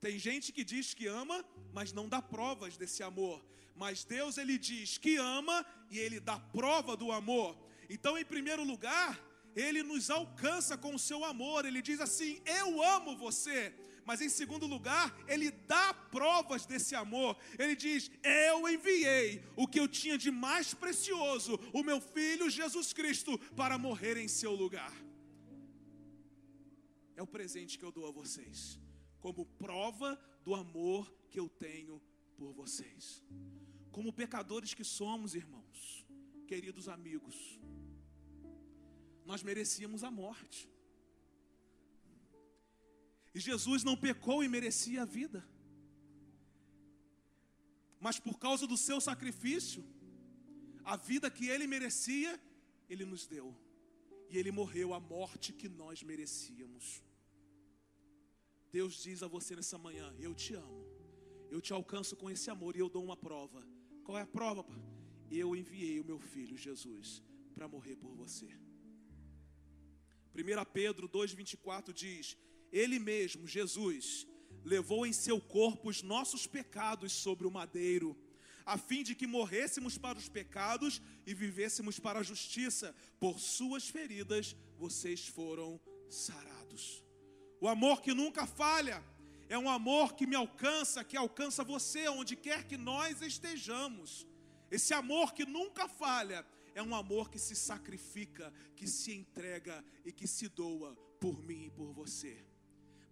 Tem 0.00 0.18
gente 0.18 0.52
que 0.52 0.62
diz 0.62 0.92
que 0.92 1.06
ama, 1.06 1.44
mas 1.72 1.92
não 1.92 2.08
dá 2.08 2.20
provas 2.20 2.76
desse 2.76 3.02
amor. 3.02 3.44
Mas 3.74 4.04
Deus 4.04 4.38
ele 4.38 4.58
diz 4.58 4.98
que 4.98 5.16
ama 5.16 5.66
e 5.90 5.98
ele 5.98 6.20
dá 6.20 6.38
prova 6.38 6.96
do 6.96 7.10
amor. 7.10 7.58
Então, 7.88 8.16
em 8.16 8.24
primeiro 8.24 8.62
lugar, 8.62 9.18
ele 9.54 9.82
nos 9.82 10.10
alcança 10.10 10.76
com 10.76 10.94
o 10.94 10.98
seu 10.98 11.24
amor. 11.24 11.64
Ele 11.64 11.82
diz 11.82 12.00
assim: 12.00 12.40
"Eu 12.44 12.82
amo 12.82 13.16
você" 13.16 13.74
mas 14.04 14.20
em 14.20 14.28
segundo 14.28 14.66
lugar, 14.66 15.16
ele 15.26 15.50
dá 15.50 15.94
provas 15.94 16.66
desse 16.66 16.94
amor. 16.94 17.36
Ele 17.58 17.74
diz: 17.74 18.10
Eu 18.22 18.68
enviei 18.68 19.42
o 19.56 19.66
que 19.66 19.80
eu 19.80 19.88
tinha 19.88 20.18
de 20.18 20.30
mais 20.30 20.74
precioso, 20.74 21.58
o 21.72 21.82
meu 21.82 22.00
filho 22.00 22.50
Jesus 22.50 22.92
Cristo, 22.92 23.38
para 23.56 23.78
morrer 23.78 24.16
em 24.18 24.28
seu 24.28 24.52
lugar. 24.54 24.92
É 27.16 27.22
o 27.22 27.26
presente 27.26 27.78
que 27.78 27.84
eu 27.84 27.92
dou 27.92 28.06
a 28.06 28.10
vocês, 28.10 28.78
como 29.20 29.46
prova 29.46 30.20
do 30.44 30.54
amor 30.54 31.12
que 31.30 31.40
eu 31.40 31.48
tenho 31.48 32.02
por 32.36 32.52
vocês. 32.52 33.24
Como 33.90 34.12
pecadores 34.12 34.74
que 34.74 34.84
somos, 34.84 35.34
irmãos, 35.34 36.04
queridos 36.46 36.88
amigos, 36.88 37.60
nós 39.24 39.42
merecíamos 39.42 40.04
a 40.04 40.10
morte. 40.10 40.68
E 43.34 43.40
Jesus 43.40 43.82
não 43.82 43.96
pecou 43.96 44.44
e 44.44 44.48
merecia 44.48 45.02
a 45.02 45.04
vida. 45.04 45.44
Mas 48.00 48.18
por 48.20 48.38
causa 48.38 48.66
do 48.66 48.76
seu 48.76 49.00
sacrifício, 49.00 49.84
a 50.84 50.96
vida 50.96 51.30
que 51.30 51.48
ele 51.48 51.66
merecia, 51.66 52.40
ele 52.88 53.04
nos 53.04 53.26
deu. 53.26 53.56
E 54.30 54.38
ele 54.38 54.52
morreu 54.52 54.94
a 54.94 55.00
morte 55.00 55.52
que 55.52 55.68
nós 55.68 56.02
merecíamos. 56.02 57.02
Deus 58.70 59.02
diz 59.02 59.22
a 59.22 59.28
você 59.28 59.56
nessa 59.56 59.78
manhã: 59.78 60.14
Eu 60.18 60.34
te 60.34 60.54
amo. 60.54 60.84
Eu 61.50 61.60
te 61.60 61.72
alcanço 61.72 62.16
com 62.16 62.30
esse 62.30 62.50
amor 62.50 62.74
e 62.76 62.80
eu 62.80 62.88
dou 62.88 63.04
uma 63.04 63.16
prova. 63.16 63.64
Qual 64.04 64.18
é 64.18 64.22
a 64.22 64.26
prova? 64.26 64.64
Eu 65.30 65.54
enviei 65.54 66.00
o 66.00 66.04
meu 66.04 66.18
filho 66.18 66.56
Jesus 66.56 67.22
para 67.54 67.68
morrer 67.68 67.96
por 67.96 68.12
você. 68.14 68.48
1 70.34 70.64
Pedro 70.72 71.08
2,24 71.08 71.92
diz: 71.92 72.36
ele 72.74 72.98
mesmo, 72.98 73.46
Jesus, 73.46 74.26
levou 74.64 75.06
em 75.06 75.12
seu 75.12 75.40
corpo 75.40 75.88
os 75.88 76.02
nossos 76.02 76.44
pecados 76.44 77.12
sobre 77.12 77.46
o 77.46 77.50
madeiro, 77.50 78.18
a 78.66 78.76
fim 78.76 79.04
de 79.04 79.14
que 79.14 79.28
morrêssemos 79.28 79.96
para 79.96 80.18
os 80.18 80.28
pecados 80.28 81.00
e 81.24 81.32
vivêssemos 81.32 82.00
para 82.00 82.18
a 82.18 82.22
justiça. 82.24 82.92
Por 83.20 83.38
suas 83.38 83.88
feridas 83.88 84.56
vocês 84.76 85.28
foram 85.28 85.80
sarados. 86.10 87.04
O 87.60 87.68
amor 87.68 88.02
que 88.02 88.12
nunca 88.12 88.44
falha 88.44 89.00
é 89.48 89.56
um 89.56 89.70
amor 89.70 90.14
que 90.16 90.26
me 90.26 90.34
alcança, 90.34 91.04
que 91.04 91.16
alcança 91.16 91.62
você 91.62 92.08
onde 92.08 92.34
quer 92.34 92.66
que 92.66 92.76
nós 92.76 93.22
estejamos. 93.22 94.26
Esse 94.68 94.92
amor 94.92 95.32
que 95.32 95.46
nunca 95.46 95.86
falha 95.86 96.44
é 96.74 96.82
um 96.82 96.94
amor 96.94 97.30
que 97.30 97.38
se 97.38 97.54
sacrifica, 97.54 98.52
que 98.76 98.86
se 98.86 99.12
entrega 99.12 99.84
e 100.04 100.12
que 100.12 100.26
se 100.26 100.48
doa 100.48 100.94
por 101.20 101.40
mim 101.42 101.66
e 101.66 101.70
por 101.70 101.92
você. 101.92 102.44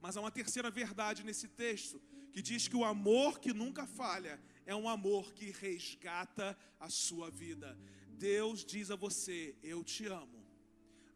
Mas 0.00 0.16
há 0.16 0.20
uma 0.20 0.30
terceira 0.30 0.70
verdade 0.70 1.24
nesse 1.24 1.46
texto, 1.46 2.02
que 2.32 2.42
diz 2.42 2.66
que 2.66 2.76
o 2.76 2.84
amor 2.84 3.38
que 3.38 3.52
nunca 3.52 3.86
falha 3.86 4.42
é 4.66 4.74
um 4.74 4.88
amor 4.88 5.32
que 5.32 5.50
resgata 5.50 6.58
a 6.80 6.88
sua 6.88 7.30
vida. 7.30 7.78
Deus 8.08 8.64
diz 8.64 8.90
a 8.90 8.96
você: 8.96 9.56
Eu 9.62 9.84
te 9.84 10.06
amo. 10.06 10.42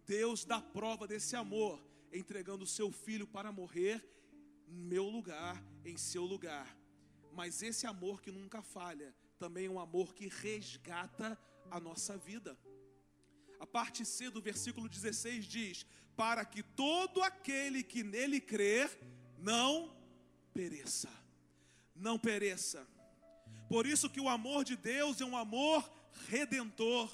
Deus 0.07 0.45
dá 0.45 0.61
prova 0.61 1.07
desse 1.07 1.35
amor, 1.35 1.85
entregando 2.13 2.65
o 2.65 2.67
seu 2.67 2.93
filho 2.93 3.27
para 3.27 3.51
morrer 3.51 4.07
em 4.69 4.75
meu 4.75 5.09
lugar, 5.09 5.63
em 5.85 5.97
seu 5.97 6.25
lugar. 6.25 6.77
Mas 7.33 7.63
esse 7.63 7.87
amor 7.87 8.21
que 8.21 8.31
nunca 8.31 8.63
falha 8.63 9.15
também 9.39 9.69
um 9.69 9.79
amor 9.79 10.15
que 10.15 10.29
resgata 10.29 11.39
a 11.71 11.79
nossa 11.79 12.17
vida. 12.17 12.59
A 13.59 13.67
parte 13.67 14.05
C 14.05 14.31
do 14.31 14.41
versículo 14.41 14.89
16 14.89 15.45
diz: 15.47 15.87
Para 16.17 16.45
que 16.45 16.63
todo 16.63 17.23
aquele 17.23 17.83
que 17.83 18.03
nele 18.03 18.41
crer 18.41 18.91
não 19.39 19.95
pereça. 20.53 21.11
Não 21.95 22.19
pereça. 22.19 22.87
Por 23.69 23.87
isso 23.87 24.11
que 24.11 24.21
o 24.21 24.29
amor 24.29 24.65
de 24.65 24.77
Deus 24.77 25.21
é 25.21 25.25
um 25.25 25.37
amor 25.37 25.91
redentor. 26.29 27.11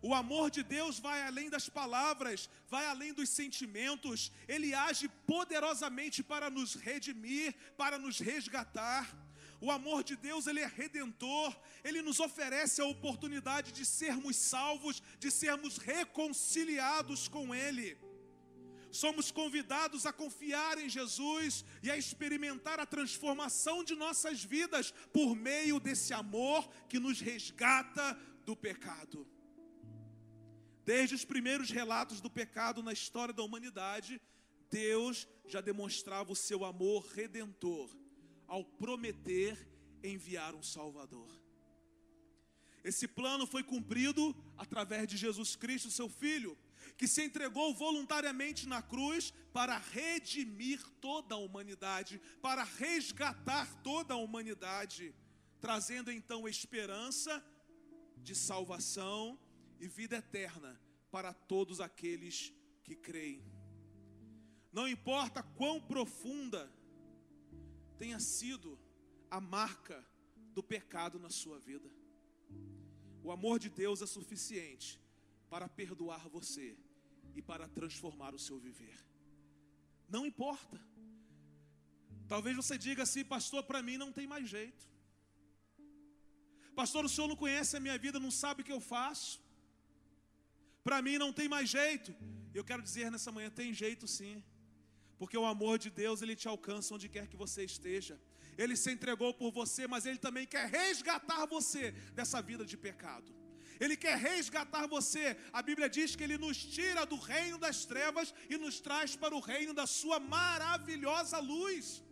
O 0.00 0.12
amor 0.14 0.50
de 0.50 0.64
Deus 0.64 0.98
vai 0.98 1.22
além 1.22 1.48
das 1.48 1.68
palavras, 1.68 2.50
vai 2.68 2.86
além 2.86 3.12
dos 3.12 3.28
sentimentos, 3.28 4.32
ele 4.48 4.74
age 4.74 5.08
poderosamente 5.08 6.24
para 6.24 6.50
nos 6.50 6.74
redimir, 6.74 7.54
para 7.76 7.98
nos 7.98 8.18
resgatar. 8.18 9.16
O 9.64 9.70
amor 9.70 10.02
de 10.02 10.16
Deus, 10.16 10.48
ele 10.48 10.58
é 10.58 10.66
redentor, 10.66 11.56
ele 11.84 12.02
nos 12.02 12.18
oferece 12.18 12.80
a 12.80 12.84
oportunidade 12.84 13.70
de 13.70 13.84
sermos 13.86 14.34
salvos, 14.34 15.00
de 15.20 15.30
sermos 15.30 15.78
reconciliados 15.78 17.28
com 17.28 17.54
ele. 17.54 17.96
Somos 18.90 19.30
convidados 19.30 20.04
a 20.04 20.12
confiar 20.12 20.78
em 20.78 20.88
Jesus 20.88 21.64
e 21.80 21.92
a 21.92 21.96
experimentar 21.96 22.80
a 22.80 22.84
transformação 22.84 23.84
de 23.84 23.94
nossas 23.94 24.42
vidas 24.42 24.92
por 25.12 25.36
meio 25.36 25.78
desse 25.78 26.12
amor 26.12 26.68
que 26.88 26.98
nos 26.98 27.20
resgata 27.20 28.18
do 28.44 28.56
pecado. 28.56 29.24
Desde 30.84 31.14
os 31.14 31.24
primeiros 31.24 31.70
relatos 31.70 32.20
do 32.20 32.28
pecado 32.28 32.82
na 32.82 32.92
história 32.92 33.32
da 33.32 33.44
humanidade, 33.44 34.20
Deus 34.68 35.28
já 35.46 35.60
demonstrava 35.60 36.32
o 36.32 36.36
seu 36.36 36.64
amor 36.64 37.06
redentor 37.14 38.01
ao 38.52 38.62
prometer 38.62 39.56
enviar 40.04 40.54
um 40.54 40.62
Salvador. 40.62 41.30
Esse 42.84 43.08
plano 43.08 43.46
foi 43.46 43.62
cumprido 43.62 44.36
através 44.58 45.08
de 45.08 45.16
Jesus 45.16 45.56
Cristo, 45.56 45.90
seu 45.90 46.06
Filho, 46.06 46.58
que 46.98 47.08
se 47.08 47.24
entregou 47.24 47.72
voluntariamente 47.72 48.68
na 48.68 48.82
cruz 48.82 49.32
para 49.54 49.78
redimir 49.78 50.86
toda 51.00 51.34
a 51.34 51.38
humanidade, 51.38 52.20
para 52.42 52.62
resgatar 52.62 53.82
toda 53.82 54.12
a 54.12 54.18
humanidade, 54.18 55.14
trazendo 55.58 56.12
então 56.12 56.46
esperança 56.46 57.42
de 58.18 58.34
salvação 58.34 59.40
e 59.80 59.88
vida 59.88 60.16
eterna 60.16 60.78
para 61.10 61.32
todos 61.32 61.80
aqueles 61.80 62.52
que 62.84 62.94
creem. 62.94 63.42
Não 64.70 64.86
importa 64.86 65.42
quão 65.42 65.80
profunda 65.80 66.70
tenha 68.02 68.18
sido 68.18 68.70
a 69.30 69.40
marca 69.40 69.96
do 70.56 70.62
pecado 70.74 71.16
na 71.24 71.30
sua 71.40 71.58
vida, 71.68 71.88
o 73.26 73.30
amor 73.36 73.56
de 73.64 73.70
Deus 73.82 74.02
é 74.06 74.08
suficiente 74.18 74.88
para 75.52 75.68
perdoar 75.80 76.22
você 76.36 76.68
e 77.36 77.40
para 77.50 77.68
transformar 77.78 78.34
o 78.34 78.40
seu 78.46 78.58
viver. 78.66 78.98
Não 80.14 80.22
importa. 80.30 80.78
Talvez 82.32 82.56
você 82.56 82.76
diga 82.86 83.04
assim, 83.04 83.24
pastor, 83.36 83.62
para 83.70 83.84
mim 83.88 83.96
não 83.96 84.10
tem 84.18 84.26
mais 84.34 84.48
jeito. 84.56 84.84
Pastor, 86.74 87.04
o 87.04 87.12
senhor 87.14 87.28
não 87.28 87.36
conhece 87.44 87.76
a 87.76 87.84
minha 87.86 87.98
vida, 88.06 88.18
não 88.26 88.32
sabe 88.42 88.62
o 88.62 88.64
que 88.64 88.76
eu 88.78 88.80
faço. 88.80 89.40
Para 90.82 91.00
mim 91.06 91.18
não 91.24 91.32
tem 91.32 91.48
mais 91.56 91.68
jeito. 91.78 92.12
Eu 92.52 92.64
quero 92.64 92.82
dizer 92.82 93.12
nessa 93.12 93.30
manhã, 93.30 93.48
tem 93.48 93.72
jeito 93.72 94.08
sim. 94.08 94.42
Porque 95.22 95.38
o 95.42 95.48
amor 95.54 95.74
de 95.82 95.90
Deus, 96.02 96.20
ele 96.20 96.34
te 96.42 96.48
alcança 96.52 96.94
onde 96.94 97.08
quer 97.14 97.26
que 97.32 97.36
você 97.42 97.60
esteja. 97.72 98.14
Ele 98.62 98.76
se 98.80 98.90
entregou 98.94 99.32
por 99.40 99.50
você, 99.58 99.82
mas 99.92 100.04
ele 100.04 100.18
também 100.24 100.46
quer 100.54 100.66
resgatar 100.68 101.42
você 101.46 101.84
dessa 102.16 102.38
vida 102.48 102.64
de 102.70 102.76
pecado. 102.86 103.28
Ele 103.82 103.96
quer 104.04 104.16
resgatar 104.30 104.84
você. 104.96 105.24
A 105.58 105.62
Bíblia 105.68 105.88
diz 105.96 106.16
que 106.16 106.24
ele 106.26 106.38
nos 106.44 106.58
tira 106.76 107.04
do 107.12 107.18
reino 107.32 107.58
das 107.66 107.84
trevas 107.92 108.34
e 108.50 108.56
nos 108.64 108.80
traz 108.86 109.14
para 109.14 109.36
o 109.38 109.44
reino 109.52 109.72
da 109.80 109.86
sua 109.86 110.18
maravilhosa 110.18 111.38
luz. 111.52 112.02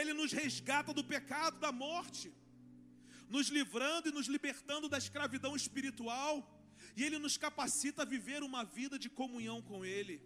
Ele 0.00 0.14
nos 0.14 0.32
resgata 0.32 0.94
do 0.94 1.04
pecado, 1.14 1.58
da 1.66 1.72
morte, 1.86 2.32
nos 3.28 3.48
livrando 3.58 4.08
e 4.08 4.16
nos 4.18 4.28
libertando 4.36 4.88
da 4.88 4.96
escravidão 4.96 5.54
espiritual, 5.54 6.34
e 6.96 7.02
Ele 7.02 7.18
nos 7.18 7.36
capacita 7.36 8.02
a 8.02 8.04
viver 8.04 8.42
uma 8.42 8.64
vida 8.64 8.98
de 8.98 9.08
comunhão 9.08 9.62
com 9.62 9.84
Ele. 9.84 10.22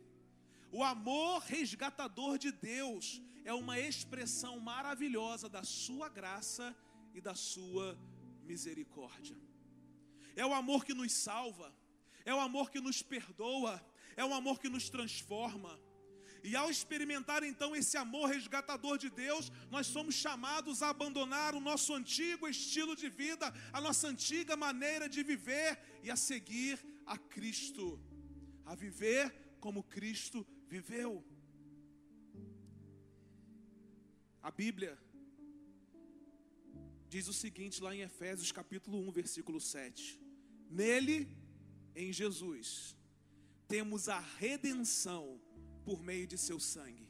O 0.73 0.83
amor 0.83 1.41
resgatador 1.43 2.39
de 2.39 2.51
Deus 2.51 3.23
é 3.45 3.53
uma 3.53 3.79
expressão 3.79 4.59
maravilhosa 4.59 5.49
da 5.49 5.63
Sua 5.63 6.09
graça 6.09 6.77
e 7.15 7.21
da 7.21 7.35
Sua 7.35 7.97
misericórdia. 8.45 9.37
É 10.35 10.45
o 10.45 10.53
amor 10.53 10.85
que 10.85 10.93
nos 10.93 11.13
salva, 11.13 11.73
é 12.25 12.35
o 12.35 12.41
amor 12.41 12.71
que 12.71 12.81
nos 12.81 13.03
perdoa, 13.03 13.81
é 14.17 14.25
o 14.25 14.35
amor 14.35 14.59
que 14.61 14.69
nos 14.69 14.91
transforma. 14.91 15.79
E 16.49 16.55
ao 16.55 16.71
experimentar 16.71 17.43
então 17.43 17.75
esse 17.75 17.97
amor 17.97 18.27
resgatador 18.31 18.97
de 19.05 19.11
Deus, 19.11 19.51
nós 19.69 19.87
somos 19.89 20.15
chamados 20.15 20.81
a 20.81 20.91
abandonar 20.91 21.57
o 21.57 21.65
nosso 21.69 21.93
antigo 21.93 22.47
estilo 22.47 22.95
de 22.95 23.09
vida, 23.09 23.47
a 23.73 23.81
nossa 23.81 24.07
antiga 24.07 24.55
maneira 24.57 25.09
de 25.09 25.25
viver 25.25 25.77
e 26.05 26.11
a 26.11 26.15
seguir 26.15 26.79
a 27.05 27.19
Cristo, 27.19 28.01
a 28.65 28.77
viver 28.77 29.25
como 29.59 29.83
Cristo 29.83 30.47
viveu. 30.69 31.25
A 34.41 34.53
Bíblia 34.53 34.97
diz 37.09 37.27
o 37.27 37.33
seguinte 37.33 37.83
lá 37.83 37.93
em 37.93 38.03
Efésios 38.03 38.53
capítulo 38.53 39.01
1, 39.09 39.11
versículo 39.11 39.61
7. 39.61 40.21
Nele, 40.71 41.29
em 41.97 42.13
Jesus, 42.13 42.97
temos 43.67 44.09
a 44.09 44.21
redenção 44.21 45.41
por 45.87 46.03
meio 46.03 46.27
de 46.33 46.37
seu 46.47 46.59
sangue, 46.73 47.07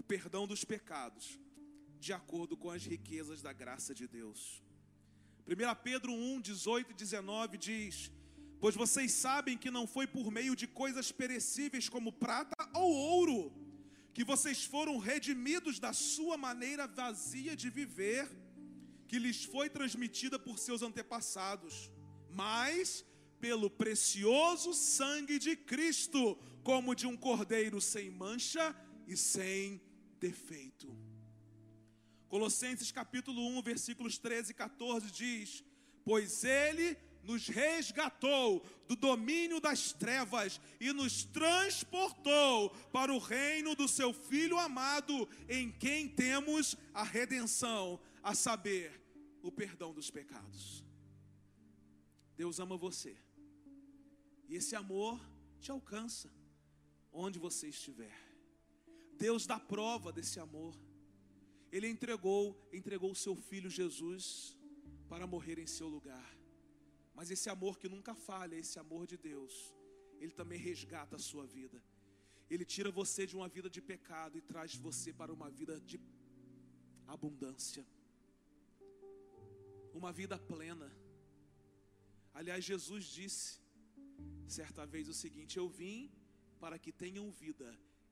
o 0.00 0.02
perdão 0.12 0.44
dos 0.46 0.62
pecados, 0.72 1.26
de 2.04 2.12
acordo 2.12 2.56
com 2.62 2.70
as 2.70 2.84
riquezas 2.92 3.42
da 3.46 3.52
graça 3.62 3.92
de 4.00 4.06
Deus. 4.18 4.40
1 5.48 5.82
Pedro 5.82 6.12
1, 6.12 6.40
18 6.40 6.92
e 6.92 6.94
19 6.94 7.58
diz: 7.68 7.96
Pois 8.60 8.76
vocês 8.82 9.10
sabem 9.10 9.58
que 9.62 9.72
não 9.76 9.86
foi 9.94 10.06
por 10.06 10.30
meio 10.38 10.54
de 10.60 10.68
coisas 10.82 11.10
perecíveis 11.20 11.88
como 11.88 12.12
prata 12.12 12.60
ou 12.82 12.92
ouro, 13.16 13.40
que 14.14 14.24
vocês 14.32 14.64
foram 14.74 14.96
redimidos 14.98 15.80
da 15.86 15.92
sua 15.92 16.36
maneira 16.46 16.86
vazia 16.86 17.56
de 17.62 17.68
viver, 17.80 18.24
que 19.08 19.18
lhes 19.24 19.42
foi 19.54 19.68
transmitida 19.78 20.38
por 20.38 20.58
seus 20.66 20.80
antepassados, 20.88 21.90
mas 22.30 23.04
pelo 23.40 23.70
precioso 23.70 24.72
sangue 24.74 25.38
de 25.38 25.56
Cristo, 25.56 26.36
como 26.62 26.94
de 26.94 27.06
um 27.06 27.16
cordeiro 27.16 27.80
sem 27.80 28.10
mancha 28.10 28.74
e 29.06 29.16
sem 29.16 29.80
defeito. 30.18 30.88
Colossenses 32.28 32.90
capítulo 32.90 33.46
1, 33.58 33.62
versículos 33.62 34.18
13 34.18 34.50
e 34.50 34.54
14 34.54 35.10
diz: 35.10 35.64
Pois 36.04 36.44
ele 36.44 36.96
nos 37.22 37.48
resgatou 37.48 38.64
do 38.86 38.94
domínio 38.94 39.60
das 39.60 39.92
trevas 39.92 40.60
e 40.80 40.92
nos 40.92 41.24
transportou 41.24 42.70
para 42.92 43.12
o 43.12 43.18
reino 43.18 43.74
do 43.74 43.88
seu 43.88 44.12
Filho 44.12 44.58
amado, 44.58 45.28
em 45.48 45.70
quem 45.70 46.08
temos 46.08 46.76
a 46.94 47.02
redenção, 47.02 48.00
a 48.22 48.34
saber, 48.34 49.02
o 49.42 49.50
perdão 49.50 49.92
dos 49.92 50.10
pecados. 50.10 50.85
Deus 52.36 52.60
ama 52.60 52.76
você. 52.76 53.16
E 54.48 54.54
esse 54.54 54.76
amor 54.76 55.20
te 55.60 55.70
alcança 55.70 56.30
onde 57.12 57.38
você 57.38 57.68
estiver. 57.68 58.16
Deus 59.16 59.46
dá 59.46 59.58
prova 59.58 60.12
desse 60.12 60.38
amor. 60.38 60.74
Ele 61.72 61.88
entregou, 61.88 62.56
entregou 62.72 63.10
o 63.10 63.20
seu 63.24 63.34
filho 63.34 63.70
Jesus 63.70 64.56
para 65.08 65.26
morrer 65.26 65.58
em 65.58 65.66
seu 65.66 65.88
lugar. 65.88 66.36
Mas 67.14 67.30
esse 67.30 67.48
amor 67.48 67.78
que 67.78 67.88
nunca 67.88 68.14
falha, 68.14 68.56
esse 68.56 68.78
amor 68.78 69.06
de 69.06 69.16
Deus, 69.16 69.74
ele 70.20 70.32
também 70.32 70.58
resgata 70.58 71.16
a 71.16 71.18
sua 71.18 71.46
vida. 71.46 71.82
Ele 72.48 72.64
tira 72.64 72.90
você 72.90 73.26
de 73.26 73.34
uma 73.34 73.48
vida 73.48 73.68
de 73.68 73.80
pecado 73.80 74.36
e 74.38 74.42
traz 74.42 74.76
você 74.76 75.12
para 75.12 75.32
uma 75.32 75.50
vida 75.50 75.80
de 75.80 75.98
abundância. 77.06 77.84
Uma 79.94 80.12
vida 80.12 80.38
plena. 80.38 80.88
Aliás, 82.38 82.62
Jesus 82.72 83.04
disse 83.18 83.44
certa 84.46 84.84
vez 84.92 85.08
o 85.08 85.14
seguinte: 85.14 85.56
Eu 85.56 85.68
vim 85.80 85.98
para 86.62 86.78
que 86.78 86.92
tenham 87.02 87.30
vida 87.30 87.68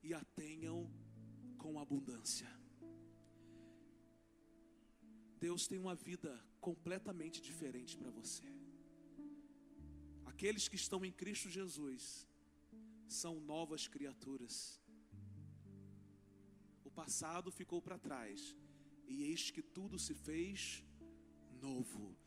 e 0.07 0.13
a 0.19 0.21
tenham 0.41 0.77
com 1.63 1.79
abundância. 1.83 2.49
Deus 5.45 5.67
tem 5.67 5.77
uma 5.77 5.93
vida 5.93 6.31
completamente 6.59 7.39
diferente 7.49 7.95
para 7.99 8.09
você. 8.19 8.47
Aqueles 10.31 10.67
que 10.67 10.79
estão 10.83 11.05
em 11.05 11.11
Cristo 11.21 11.47
Jesus 11.59 12.27
são 13.07 13.39
novas 13.53 13.87
criaturas. 13.87 14.55
O 16.83 16.89
passado 17.01 17.51
ficou 17.51 17.79
para 17.79 18.03
trás 18.09 18.55
e 19.07 19.23
eis 19.29 19.51
que 19.51 19.61
tudo 19.61 19.99
se 19.99 20.15
fez 20.15 20.83
novo. 21.67 22.17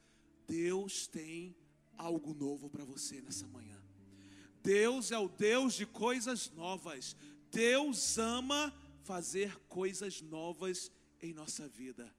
Deus 0.46 1.08
tem 1.08 1.56
algo 1.98 2.32
novo 2.32 2.70
para 2.70 2.84
você 2.84 3.20
nessa 3.20 3.46
manhã. 3.48 3.76
Deus 4.62 5.12
é 5.12 5.18
o 5.18 5.28
Deus 5.28 5.74
de 5.74 5.84
coisas 5.84 6.50
novas. 6.52 7.16
Deus 7.50 8.16
ama 8.18 8.72
fazer 9.02 9.58
coisas 9.68 10.22
novas 10.22 10.90
em 11.20 11.32
nossa 11.32 11.68
vida. 11.68 12.14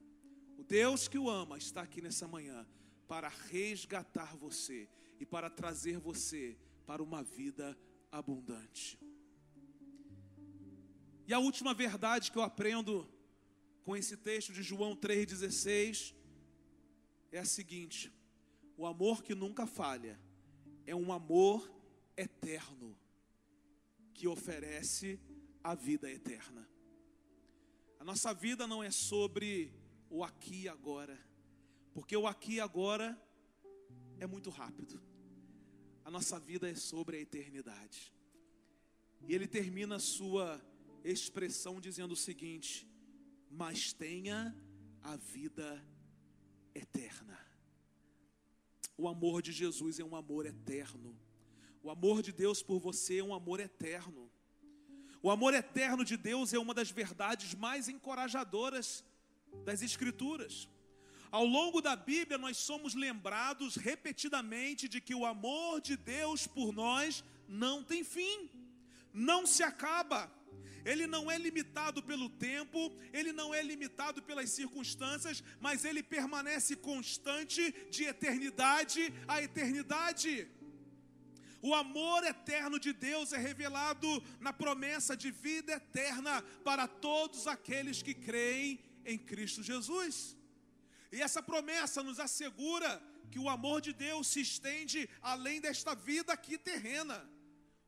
O 0.58 0.64
Deus 0.64 1.08
que 1.08 1.18
o 1.18 1.30
ama 1.30 1.58
está 1.58 1.82
aqui 1.82 2.02
nessa 2.02 2.28
manhã 2.28 2.68
para 3.08 3.30
resgatar 3.30 4.36
você 4.36 4.90
e 5.20 5.26
para 5.26 5.50
trazer 5.50 5.98
você 5.98 6.58
para 6.86 7.02
uma 7.02 7.24
vida 7.24 7.78
abundante. 8.12 9.00
E 11.28 11.34
a 11.34 11.40
última 11.40 11.74
verdade 11.74 12.32
que 12.32 12.38
eu 12.38 12.42
aprendo 12.42 13.08
com 13.84 13.96
esse 13.96 14.18
texto 14.18 14.52
de 14.52 14.64
João 14.64 14.96
3,16 14.96 16.14
é 17.32 17.40
a 17.40 17.46
seguinte: 17.46 18.12
o 18.80 18.86
amor 18.86 19.22
que 19.22 19.36
nunca 19.36 19.68
falha 19.68 20.18
é 20.88 20.96
um 20.96 21.12
amor 21.12 21.70
eterno 22.16 22.98
que 24.14 24.26
oferece 24.26 25.20
a 25.62 25.76
vida 25.76 26.10
eterna. 26.10 26.66
A 28.00 28.06
nossa 28.06 28.34
vida 28.34 28.66
não 28.66 28.82
é 28.82 28.90
sobre 28.90 29.74
o 30.10 30.24
aqui 30.24 30.62
e 30.62 30.70
agora, 30.70 31.20
porque 31.94 32.16
o 32.16 32.26
aqui 32.26 32.54
e 32.54 32.60
agora 32.62 33.22
é 34.18 34.26
muito 34.26 34.50
rápido. 34.50 34.98
A 36.06 36.10
nossa 36.10 36.40
vida 36.40 36.70
é 36.70 36.76
sobre 36.76 37.18
a 37.18 37.20
eternidade. 37.20 38.14
E 39.28 39.36
ele 39.36 39.46
termina 39.46 39.98
a 39.98 40.00
sua 40.00 40.58
expressão 41.04 41.82
dizendo 41.82 42.14
o 42.14 42.16
seguinte: 42.16 42.90
Mas 43.52 43.92
tenha 43.92 44.58
a 45.02 45.18
vida 45.18 45.86
eterna. 46.74 47.49
O 49.00 49.08
amor 49.08 49.42
de 49.42 49.54
Jesus 49.54 49.98
é 49.98 50.04
um 50.04 50.14
amor 50.14 50.46
eterno. 50.46 51.18
O 51.82 51.90
amor 51.90 52.22
de 52.22 52.34
Deus 52.34 52.62
por 52.62 52.80
você 52.80 53.20
é 53.20 53.24
um 53.24 53.34
amor 53.34 53.62
eterno. 53.62 54.30
O 55.24 55.32
amor 55.32 55.54
eterno 55.54 56.04
de 56.04 56.18
Deus 56.18 56.54
é 56.54 56.60
uma 56.60 56.74
das 56.74 56.92
verdades 56.92 57.56
mais 57.56 57.88
encorajadoras 57.88 59.02
das 59.64 59.82
Escrituras. 59.82 60.68
Ao 61.32 61.46
longo 61.46 61.80
da 61.80 61.96
Bíblia, 61.96 62.38
nós 62.38 62.58
somos 62.58 62.94
lembrados 62.94 63.78
repetidamente 63.78 64.90
de 64.90 65.00
que 65.00 65.16
o 65.16 65.26
amor 65.26 65.80
de 65.80 65.96
Deus 65.96 66.46
por 66.46 66.74
nós 66.74 67.24
não 67.48 67.82
tem 67.82 68.04
fim, 68.04 68.50
não 69.14 69.48
se 69.48 69.64
acaba. 69.64 70.30
Ele 70.86 71.06
não 71.08 71.30
é 71.30 71.38
limitado 71.38 72.02
pelo 72.04 72.30
tempo, 72.30 72.92
ele 73.14 73.32
não 73.32 73.54
é 73.54 73.62
limitado 73.62 74.22
pelas 74.22 74.50
circunstâncias, 74.50 75.44
mas 75.60 75.86
ele 75.86 76.02
permanece 76.02 76.76
constante 76.76 77.74
de 77.90 78.04
eternidade 78.06 79.14
a 79.28 79.42
eternidade. 79.42 80.48
O 81.62 81.74
amor 81.74 82.24
eterno 82.24 82.80
de 82.80 82.94
Deus 82.94 83.34
é 83.34 83.38
revelado 83.38 84.08
na 84.40 84.54
promessa 84.54 85.16
de 85.16 85.30
vida 85.30 85.74
eterna 85.74 86.42
para 86.64 86.88
todos 86.88 87.48
aqueles 87.48 88.02
que 88.02 88.14
creem 88.14 88.80
em 89.06 89.18
Cristo 89.18 89.62
Jesus. 89.62 90.38
E 91.12 91.22
essa 91.22 91.42
promessa 91.44 92.02
nos 92.02 92.20
assegura 92.20 93.02
que 93.30 93.40
o 93.40 93.50
amor 93.50 93.82
de 93.82 93.94
Deus 93.94 94.28
se 94.28 94.42
estende 94.42 95.10
além 95.22 95.60
desta 95.60 95.94
vida 95.94 96.32
aqui 96.32 96.58
terrena, 96.58 97.30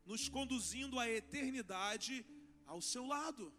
nos 0.04 0.28
conduzindo 0.28 0.98
à 0.98 1.08
eternidade 1.08 2.26
ao 2.72 2.80
seu 2.80 3.04
lado. 3.06 3.52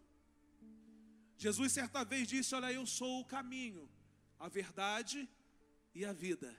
Jesus 1.38 1.72
certa 1.72 2.04
vez 2.04 2.28
disse: 2.28 2.56
Olha, 2.56 2.72
eu 2.72 2.86
sou 2.86 3.22
o 3.22 3.26
caminho, 3.26 3.90
a 4.40 4.48
verdade 4.48 5.30
e 5.94 6.04
a 6.04 6.14
vida. 6.26 6.50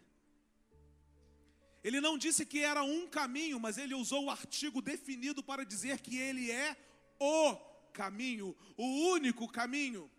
Ele 1.83 2.01
não 2.01 2.17
disse 2.17 2.47
que 2.47 2.61
era 2.61 2.83
um 2.83 3.07
caminho, 3.07 3.59
mas 3.61 3.77
ele 3.77 3.95
usou 3.95 4.25
o 4.25 4.31
artigo 4.31 4.81
definido 4.81 5.43
para 5.43 5.65
dizer 5.65 6.01
que 6.01 6.17
ele 6.17 6.51
é 6.51 6.77
o 7.19 7.57
caminho, 7.93 8.57
o 8.77 8.87
único 9.15 9.47
caminho 9.61 10.11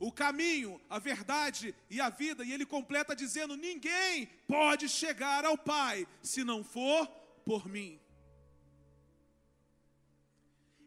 o 0.00 0.12
caminho, 0.12 0.80
a 0.88 1.00
verdade 1.00 1.74
e 1.90 2.00
a 2.00 2.08
vida, 2.08 2.44
e 2.44 2.52
ele 2.52 2.64
completa 2.64 3.16
dizendo: 3.16 3.56
ninguém 3.56 4.26
pode 4.46 4.88
chegar 4.88 5.44
ao 5.44 5.58
Pai 5.58 6.06
se 6.22 6.44
não 6.44 6.62
for 6.62 7.08
por 7.44 7.68
mim. 7.68 8.00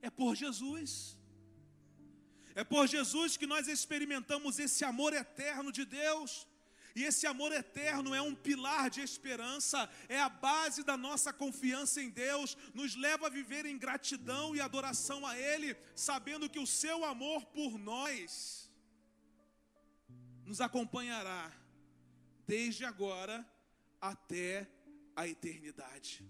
É 0.01 0.09
por 0.09 0.35
Jesus. 0.35 1.17
É 2.53 2.63
por 2.63 2.87
Jesus 2.87 3.37
que 3.37 3.47
nós 3.47 3.67
experimentamos 3.67 4.59
esse 4.59 4.83
amor 4.83 5.13
eterno 5.13 5.71
de 5.71 5.85
Deus. 5.85 6.47
E 6.93 7.03
esse 7.03 7.25
amor 7.25 7.51
eterno 7.53 8.13
é 8.13 8.21
um 8.21 8.35
pilar 8.35 8.89
de 8.89 8.99
esperança, 8.99 9.89
é 10.09 10.19
a 10.19 10.27
base 10.27 10.83
da 10.83 10.97
nossa 10.97 11.31
confiança 11.31 12.01
em 12.01 12.09
Deus, 12.09 12.57
nos 12.73 12.95
leva 12.95 13.27
a 13.27 13.29
viver 13.29 13.65
em 13.65 13.77
gratidão 13.77 14.53
e 14.53 14.59
adoração 14.59 15.25
a 15.25 15.37
Ele, 15.37 15.75
sabendo 15.95 16.49
que 16.49 16.59
o 16.59 16.67
seu 16.67 17.05
amor 17.05 17.45
por 17.45 17.77
nós 17.77 18.69
nos 20.45 20.59
acompanhará 20.59 21.49
desde 22.45 22.83
agora 22.83 23.49
até 24.01 24.69
a 25.15 25.25
eternidade. 25.25 26.25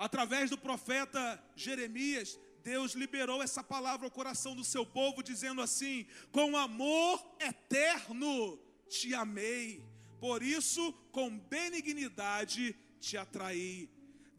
Através 0.00 0.48
do 0.48 0.56
profeta 0.56 1.38
Jeremias, 1.54 2.40
Deus 2.62 2.92
liberou 2.92 3.42
essa 3.42 3.62
palavra 3.62 4.06
ao 4.06 4.10
coração 4.10 4.56
do 4.56 4.64
seu 4.64 4.86
povo, 4.86 5.22
dizendo 5.22 5.60
assim: 5.60 6.06
Com 6.32 6.56
amor 6.56 7.22
eterno 7.38 8.58
te 8.88 9.14
amei, 9.14 9.84
por 10.18 10.42
isso 10.42 10.90
com 11.12 11.38
benignidade 11.38 12.74
te 12.98 13.18
atraí. 13.18 13.90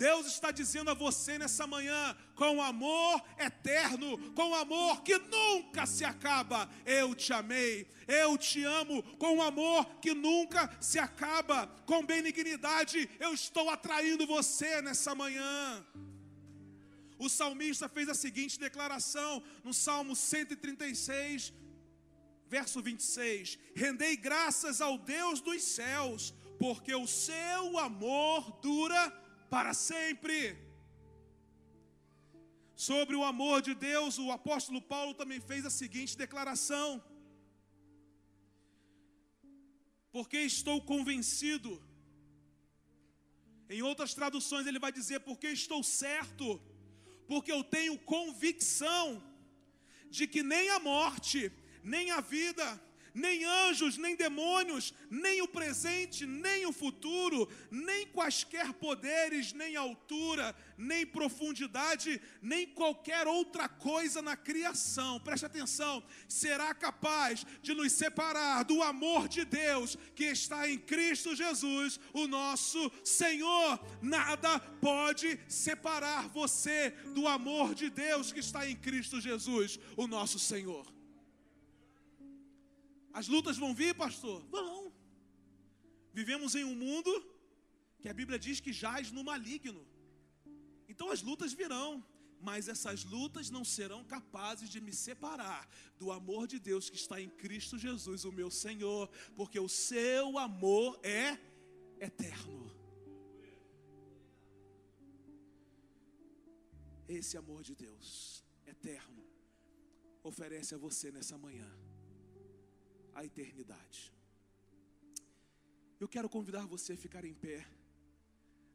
Deus 0.02 0.26
está 0.26 0.50
dizendo 0.50 0.90
a 0.90 0.96
você 0.96 1.38
nessa 1.38 1.68
manhã, 1.68 2.18
com 2.34 2.60
amor 2.60 3.24
eterno, 3.38 4.18
com 4.34 4.56
amor 4.56 5.04
que 5.04 5.16
nunca 5.20 5.86
se 5.86 6.04
acaba, 6.04 6.68
eu 6.88 7.14
te 7.14 7.32
amei, 7.32 7.88
eu 8.08 8.36
te 8.36 8.64
amo, 8.64 9.04
com 9.20 9.44
amor 9.44 9.86
que 10.02 10.12
nunca 10.16 10.76
se 10.82 10.98
acaba, 10.98 11.68
com 11.86 12.04
benignidade, 12.04 13.08
eu 13.20 13.32
estou 13.32 13.70
atraindo 13.70 14.26
você 14.26 14.82
nessa 14.82 15.14
manhã. 15.14 15.86
O 17.20 17.30
salmista 17.30 17.88
fez 17.88 18.10
a 18.10 18.16
seguinte 18.16 18.58
declaração 18.58 19.44
no 19.64 19.72
Salmo 19.72 20.16
136, 20.16 21.54
verso 22.48 22.82
26: 22.82 23.60
Rendei 23.76 24.18
graças 24.18 24.82
ao 24.82 24.98
Deus 24.98 25.42
dos 25.42 25.62
céus, 25.62 26.34
porque 26.58 26.96
o 26.96 27.06
seu 27.06 27.78
amor 27.78 28.60
dura 28.64 29.21
para 29.54 29.74
sempre. 29.92 30.38
Sobre 32.90 33.16
o 33.20 33.24
amor 33.32 33.58
de 33.68 33.74
Deus, 33.90 34.18
o 34.26 34.32
apóstolo 34.40 34.82
Paulo 34.94 35.14
também 35.22 35.40
fez 35.50 35.64
a 35.70 35.74
seguinte 35.82 36.20
declaração: 36.24 36.88
Porque 40.16 40.40
estou 40.54 40.78
convencido. 40.94 41.72
Em 43.76 43.82
outras 43.90 44.14
traduções 44.20 44.66
ele 44.68 44.84
vai 44.86 44.92
dizer: 45.00 45.20
Porque 45.30 45.50
estou 45.60 45.82
certo, 45.84 46.48
porque 47.32 47.52
eu 47.58 47.64
tenho 47.76 48.00
convicção 48.16 49.06
de 50.18 50.26
que 50.34 50.42
nem 50.54 50.66
a 50.78 50.80
morte, 50.94 51.40
nem 51.96 52.06
a 52.18 52.22
vida, 52.36 52.68
nem 53.14 53.44
anjos, 53.44 53.98
nem 53.98 54.16
demônios, 54.16 54.94
nem 55.10 55.42
o 55.42 55.48
presente, 55.48 56.26
nem 56.26 56.66
o 56.66 56.72
futuro, 56.72 57.48
nem 57.70 58.08
quaisquer 58.08 58.74
poderes, 58.74 59.54
nem 59.54 59.76
altura, 59.76 60.56
nem 60.78 61.06
profundidade, 61.06 62.22
nem 62.42 62.68
qualquer 62.68 63.28
outra 63.28 63.68
coisa 63.68 64.22
na 64.22 64.36
criação, 64.36 65.20
preste 65.20 65.46
atenção, 65.46 66.04
será 66.28 66.74
capaz 66.74 67.46
de 67.62 67.74
nos 67.74 67.92
separar 67.92 68.64
do 68.64 68.82
amor 68.82 69.28
de 69.28 69.46
Deus 69.46 69.98
que 70.16 70.26
está 70.26 70.70
em 70.70 70.78
Cristo 70.78 71.36
Jesus, 71.36 72.00
o 72.14 72.28
nosso 72.28 72.92
Senhor. 73.04 73.80
Nada 74.02 74.60
pode 74.60 75.40
separar 75.48 76.28
você 76.30 76.92
do 77.14 77.28
amor 77.28 77.76
de 77.76 77.90
Deus 77.90 78.32
que 78.32 78.40
está 78.40 78.68
em 78.68 78.76
Cristo 78.76 79.20
Jesus, 79.20 79.80
o 79.96 80.08
nosso 80.08 80.40
Senhor. 80.40 81.01
As 83.14 83.28
lutas 83.28 83.58
vão 83.58 83.74
vir, 83.74 83.94
pastor? 83.96 84.42
Vão. 84.50 84.94
Vivemos 86.14 86.56
em 86.56 86.64
um 86.64 86.76
mundo 86.76 87.12
que 88.00 88.10
a 88.10 88.14
Bíblia 88.14 88.40
diz 88.40 88.60
que 88.60 88.74
jaz 88.74 89.12
no 89.12 89.24
maligno. 89.24 89.86
Então 90.88 91.10
as 91.10 91.22
lutas 91.22 91.54
virão, 91.54 92.06
mas 92.40 92.68
essas 92.68 93.04
lutas 93.04 93.50
não 93.50 93.64
serão 93.64 94.04
capazes 94.04 94.70
de 94.70 94.82
me 94.82 94.94
separar 94.94 95.70
do 96.00 96.12
amor 96.12 96.48
de 96.48 96.60
Deus 96.60 96.90
que 96.90 96.96
está 96.96 97.22
em 97.22 97.30
Cristo 97.30 97.78
Jesus, 97.78 98.26
o 98.26 98.32
meu 98.32 98.50
Senhor, 98.50 99.10
porque 99.36 99.60
o 99.60 99.70
seu 99.70 100.38
amor 100.38 101.00
é 101.04 101.38
eterno. 102.00 102.60
Esse 107.08 107.38
amor 107.38 107.62
de 107.62 107.76
Deus, 107.76 108.44
eterno, 108.66 109.24
oferece 110.24 110.74
a 110.74 110.78
você 110.78 111.12
nessa 111.12 111.38
manhã 111.38 111.70
a 113.14 113.26
eternidade. 113.26 114.14
Eu 116.00 116.08
quero 116.08 116.30
convidar 116.30 116.66
você 116.66 116.94
a 116.94 116.98
ficar 116.98 117.24
em 117.26 117.34
pé 117.34 117.68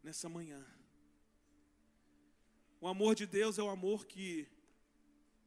nessa 0.03 0.29
manhã. 0.29 0.65
O 2.81 2.87
amor 2.87 3.15
de 3.15 3.27
Deus 3.27 3.59
é 3.59 3.63
o 3.63 3.69
amor 3.69 4.07
que 4.07 4.47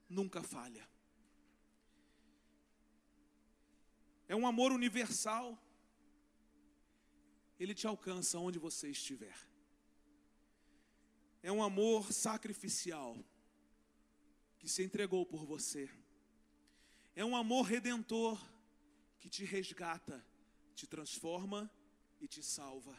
nunca 0.09 0.43
falha. 0.43 0.87
É 4.27 4.35
um 4.35 4.45
amor 4.45 4.71
universal. 4.71 5.57
Ele 7.59 7.73
te 7.73 7.87
alcança 7.87 8.37
onde 8.39 8.59
você 8.59 8.89
estiver. 8.89 9.37
É 11.41 11.51
um 11.51 11.63
amor 11.63 12.11
sacrificial 12.11 13.17
que 14.57 14.67
se 14.67 14.83
entregou 14.83 15.25
por 15.25 15.45
você. 15.45 15.89
É 17.15 17.23
um 17.23 17.35
amor 17.35 17.63
redentor 17.63 18.39
que 19.19 19.29
te 19.29 19.43
resgata, 19.43 20.25
te 20.73 20.87
transforma 20.87 21.69
e 22.19 22.27
te 22.27 22.41
salva. 22.41 22.95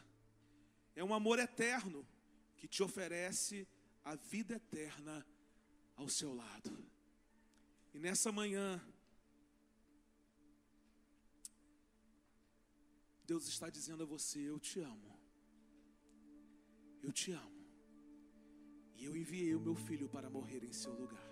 É 0.95 1.03
um 1.03 1.13
amor 1.13 1.39
eterno 1.39 2.07
que 2.55 2.67
te 2.67 2.83
oferece 2.83 3.67
a 4.03 4.15
vida 4.15 4.55
eterna 4.55 5.25
ao 5.95 6.07
seu 6.07 6.33
lado. 6.33 6.71
E 7.93 7.99
nessa 7.99 8.31
manhã, 8.31 8.79
Deus 13.25 13.47
está 13.47 13.69
dizendo 13.69 14.03
a 14.03 14.05
você: 14.05 14.39
Eu 14.39 14.59
te 14.59 14.79
amo. 14.79 15.19
Eu 17.01 17.11
te 17.11 17.31
amo. 17.31 17.61
E 18.95 19.05
eu 19.05 19.15
enviei 19.17 19.55
o 19.55 19.59
meu 19.59 19.75
filho 19.75 20.07
para 20.07 20.29
morrer 20.29 20.63
em 20.63 20.71
seu 20.71 20.93
lugar. 20.93 21.27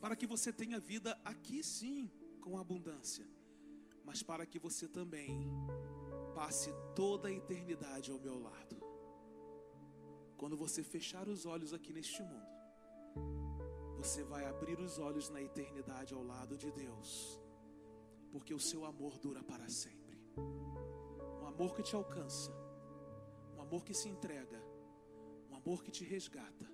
Para 0.00 0.16
que 0.16 0.26
você 0.26 0.52
tenha 0.52 0.80
vida 0.80 1.20
aqui 1.24 1.62
sim 1.62 2.10
com 2.44 2.58
abundância, 2.58 3.26
mas 4.04 4.22
para 4.22 4.44
que 4.44 4.58
você 4.58 4.86
também 4.86 5.50
passe 6.34 6.70
toda 6.94 7.28
a 7.28 7.32
eternidade 7.32 8.10
ao 8.10 8.18
meu 8.18 8.38
lado. 8.38 8.76
Quando 10.36 10.54
você 10.54 10.82
fechar 10.82 11.26
os 11.26 11.46
olhos 11.46 11.72
aqui 11.72 11.90
neste 11.90 12.22
mundo, 12.22 12.54
você 13.96 14.22
vai 14.22 14.44
abrir 14.44 14.78
os 14.78 14.98
olhos 14.98 15.30
na 15.30 15.40
eternidade 15.40 16.12
ao 16.12 16.22
lado 16.22 16.58
de 16.58 16.70
Deus, 16.70 17.40
porque 18.30 18.52
o 18.52 18.60
seu 18.60 18.84
amor 18.84 19.18
dura 19.18 19.42
para 19.42 19.66
sempre. 19.70 20.20
Um 21.40 21.46
amor 21.46 21.74
que 21.74 21.82
te 21.82 21.96
alcança, 21.96 22.52
um 23.56 23.62
amor 23.62 23.82
que 23.86 23.94
se 23.94 24.10
entrega, 24.10 24.62
um 25.50 25.56
amor 25.56 25.82
que 25.82 25.90
te 25.90 26.04
resgata 26.04 26.70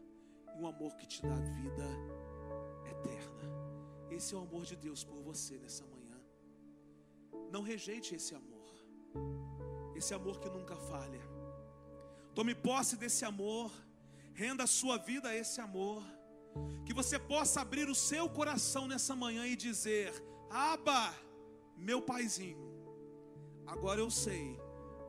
e 0.56 0.60
um 0.60 0.66
amor 0.66 0.96
que 0.96 1.06
te 1.06 1.22
dá 1.22 1.36
vida. 1.36 2.19
Esse 4.20 4.34
é 4.34 4.38
o 4.38 4.42
amor 4.42 4.66
de 4.66 4.76
Deus 4.76 5.02
por 5.02 5.18
você 5.22 5.56
nessa 5.56 5.82
manhã. 5.86 6.16
Não 7.50 7.62
rejeite 7.62 8.14
esse 8.14 8.34
amor, 8.34 8.70
esse 9.96 10.12
amor 10.12 10.38
que 10.40 10.50
nunca 10.50 10.76
falha. 10.76 11.22
Tome 12.34 12.54
posse 12.54 12.98
desse 12.98 13.24
amor, 13.24 13.72
renda 14.34 14.64
a 14.64 14.66
sua 14.66 14.98
vida 14.98 15.30
a 15.30 15.34
esse 15.34 15.58
amor. 15.58 16.02
Que 16.84 16.92
você 16.92 17.18
possa 17.18 17.62
abrir 17.62 17.88
o 17.88 17.94
seu 17.94 18.28
coração 18.28 18.86
nessa 18.86 19.16
manhã 19.16 19.46
e 19.46 19.56
dizer: 19.56 20.12
Aba, 20.50 21.14
meu 21.74 22.02
paizinho, 22.02 22.60
agora 23.66 24.00
eu 24.00 24.10
sei 24.10 24.60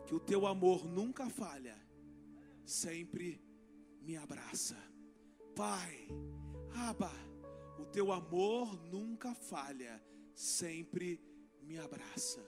que 0.05 0.15
o 0.15 0.21
teu 0.21 0.47
amor 0.47 0.85
nunca 0.85 1.29
falha, 1.29 1.77
sempre 2.65 3.43
me 3.99 4.15
abraça. 4.15 4.77
Pai, 5.53 6.07
Aba, 6.87 7.11
o 7.81 7.85
teu 7.85 8.11
amor 8.11 8.77
nunca 8.83 9.33
falha, 9.33 10.01
sempre 10.35 11.19
me 11.61 11.77
abraça. 11.77 12.41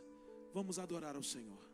Vamos 0.54 0.78
adorar 0.78 1.16
ao 1.16 1.24
Senhor. 1.24 1.73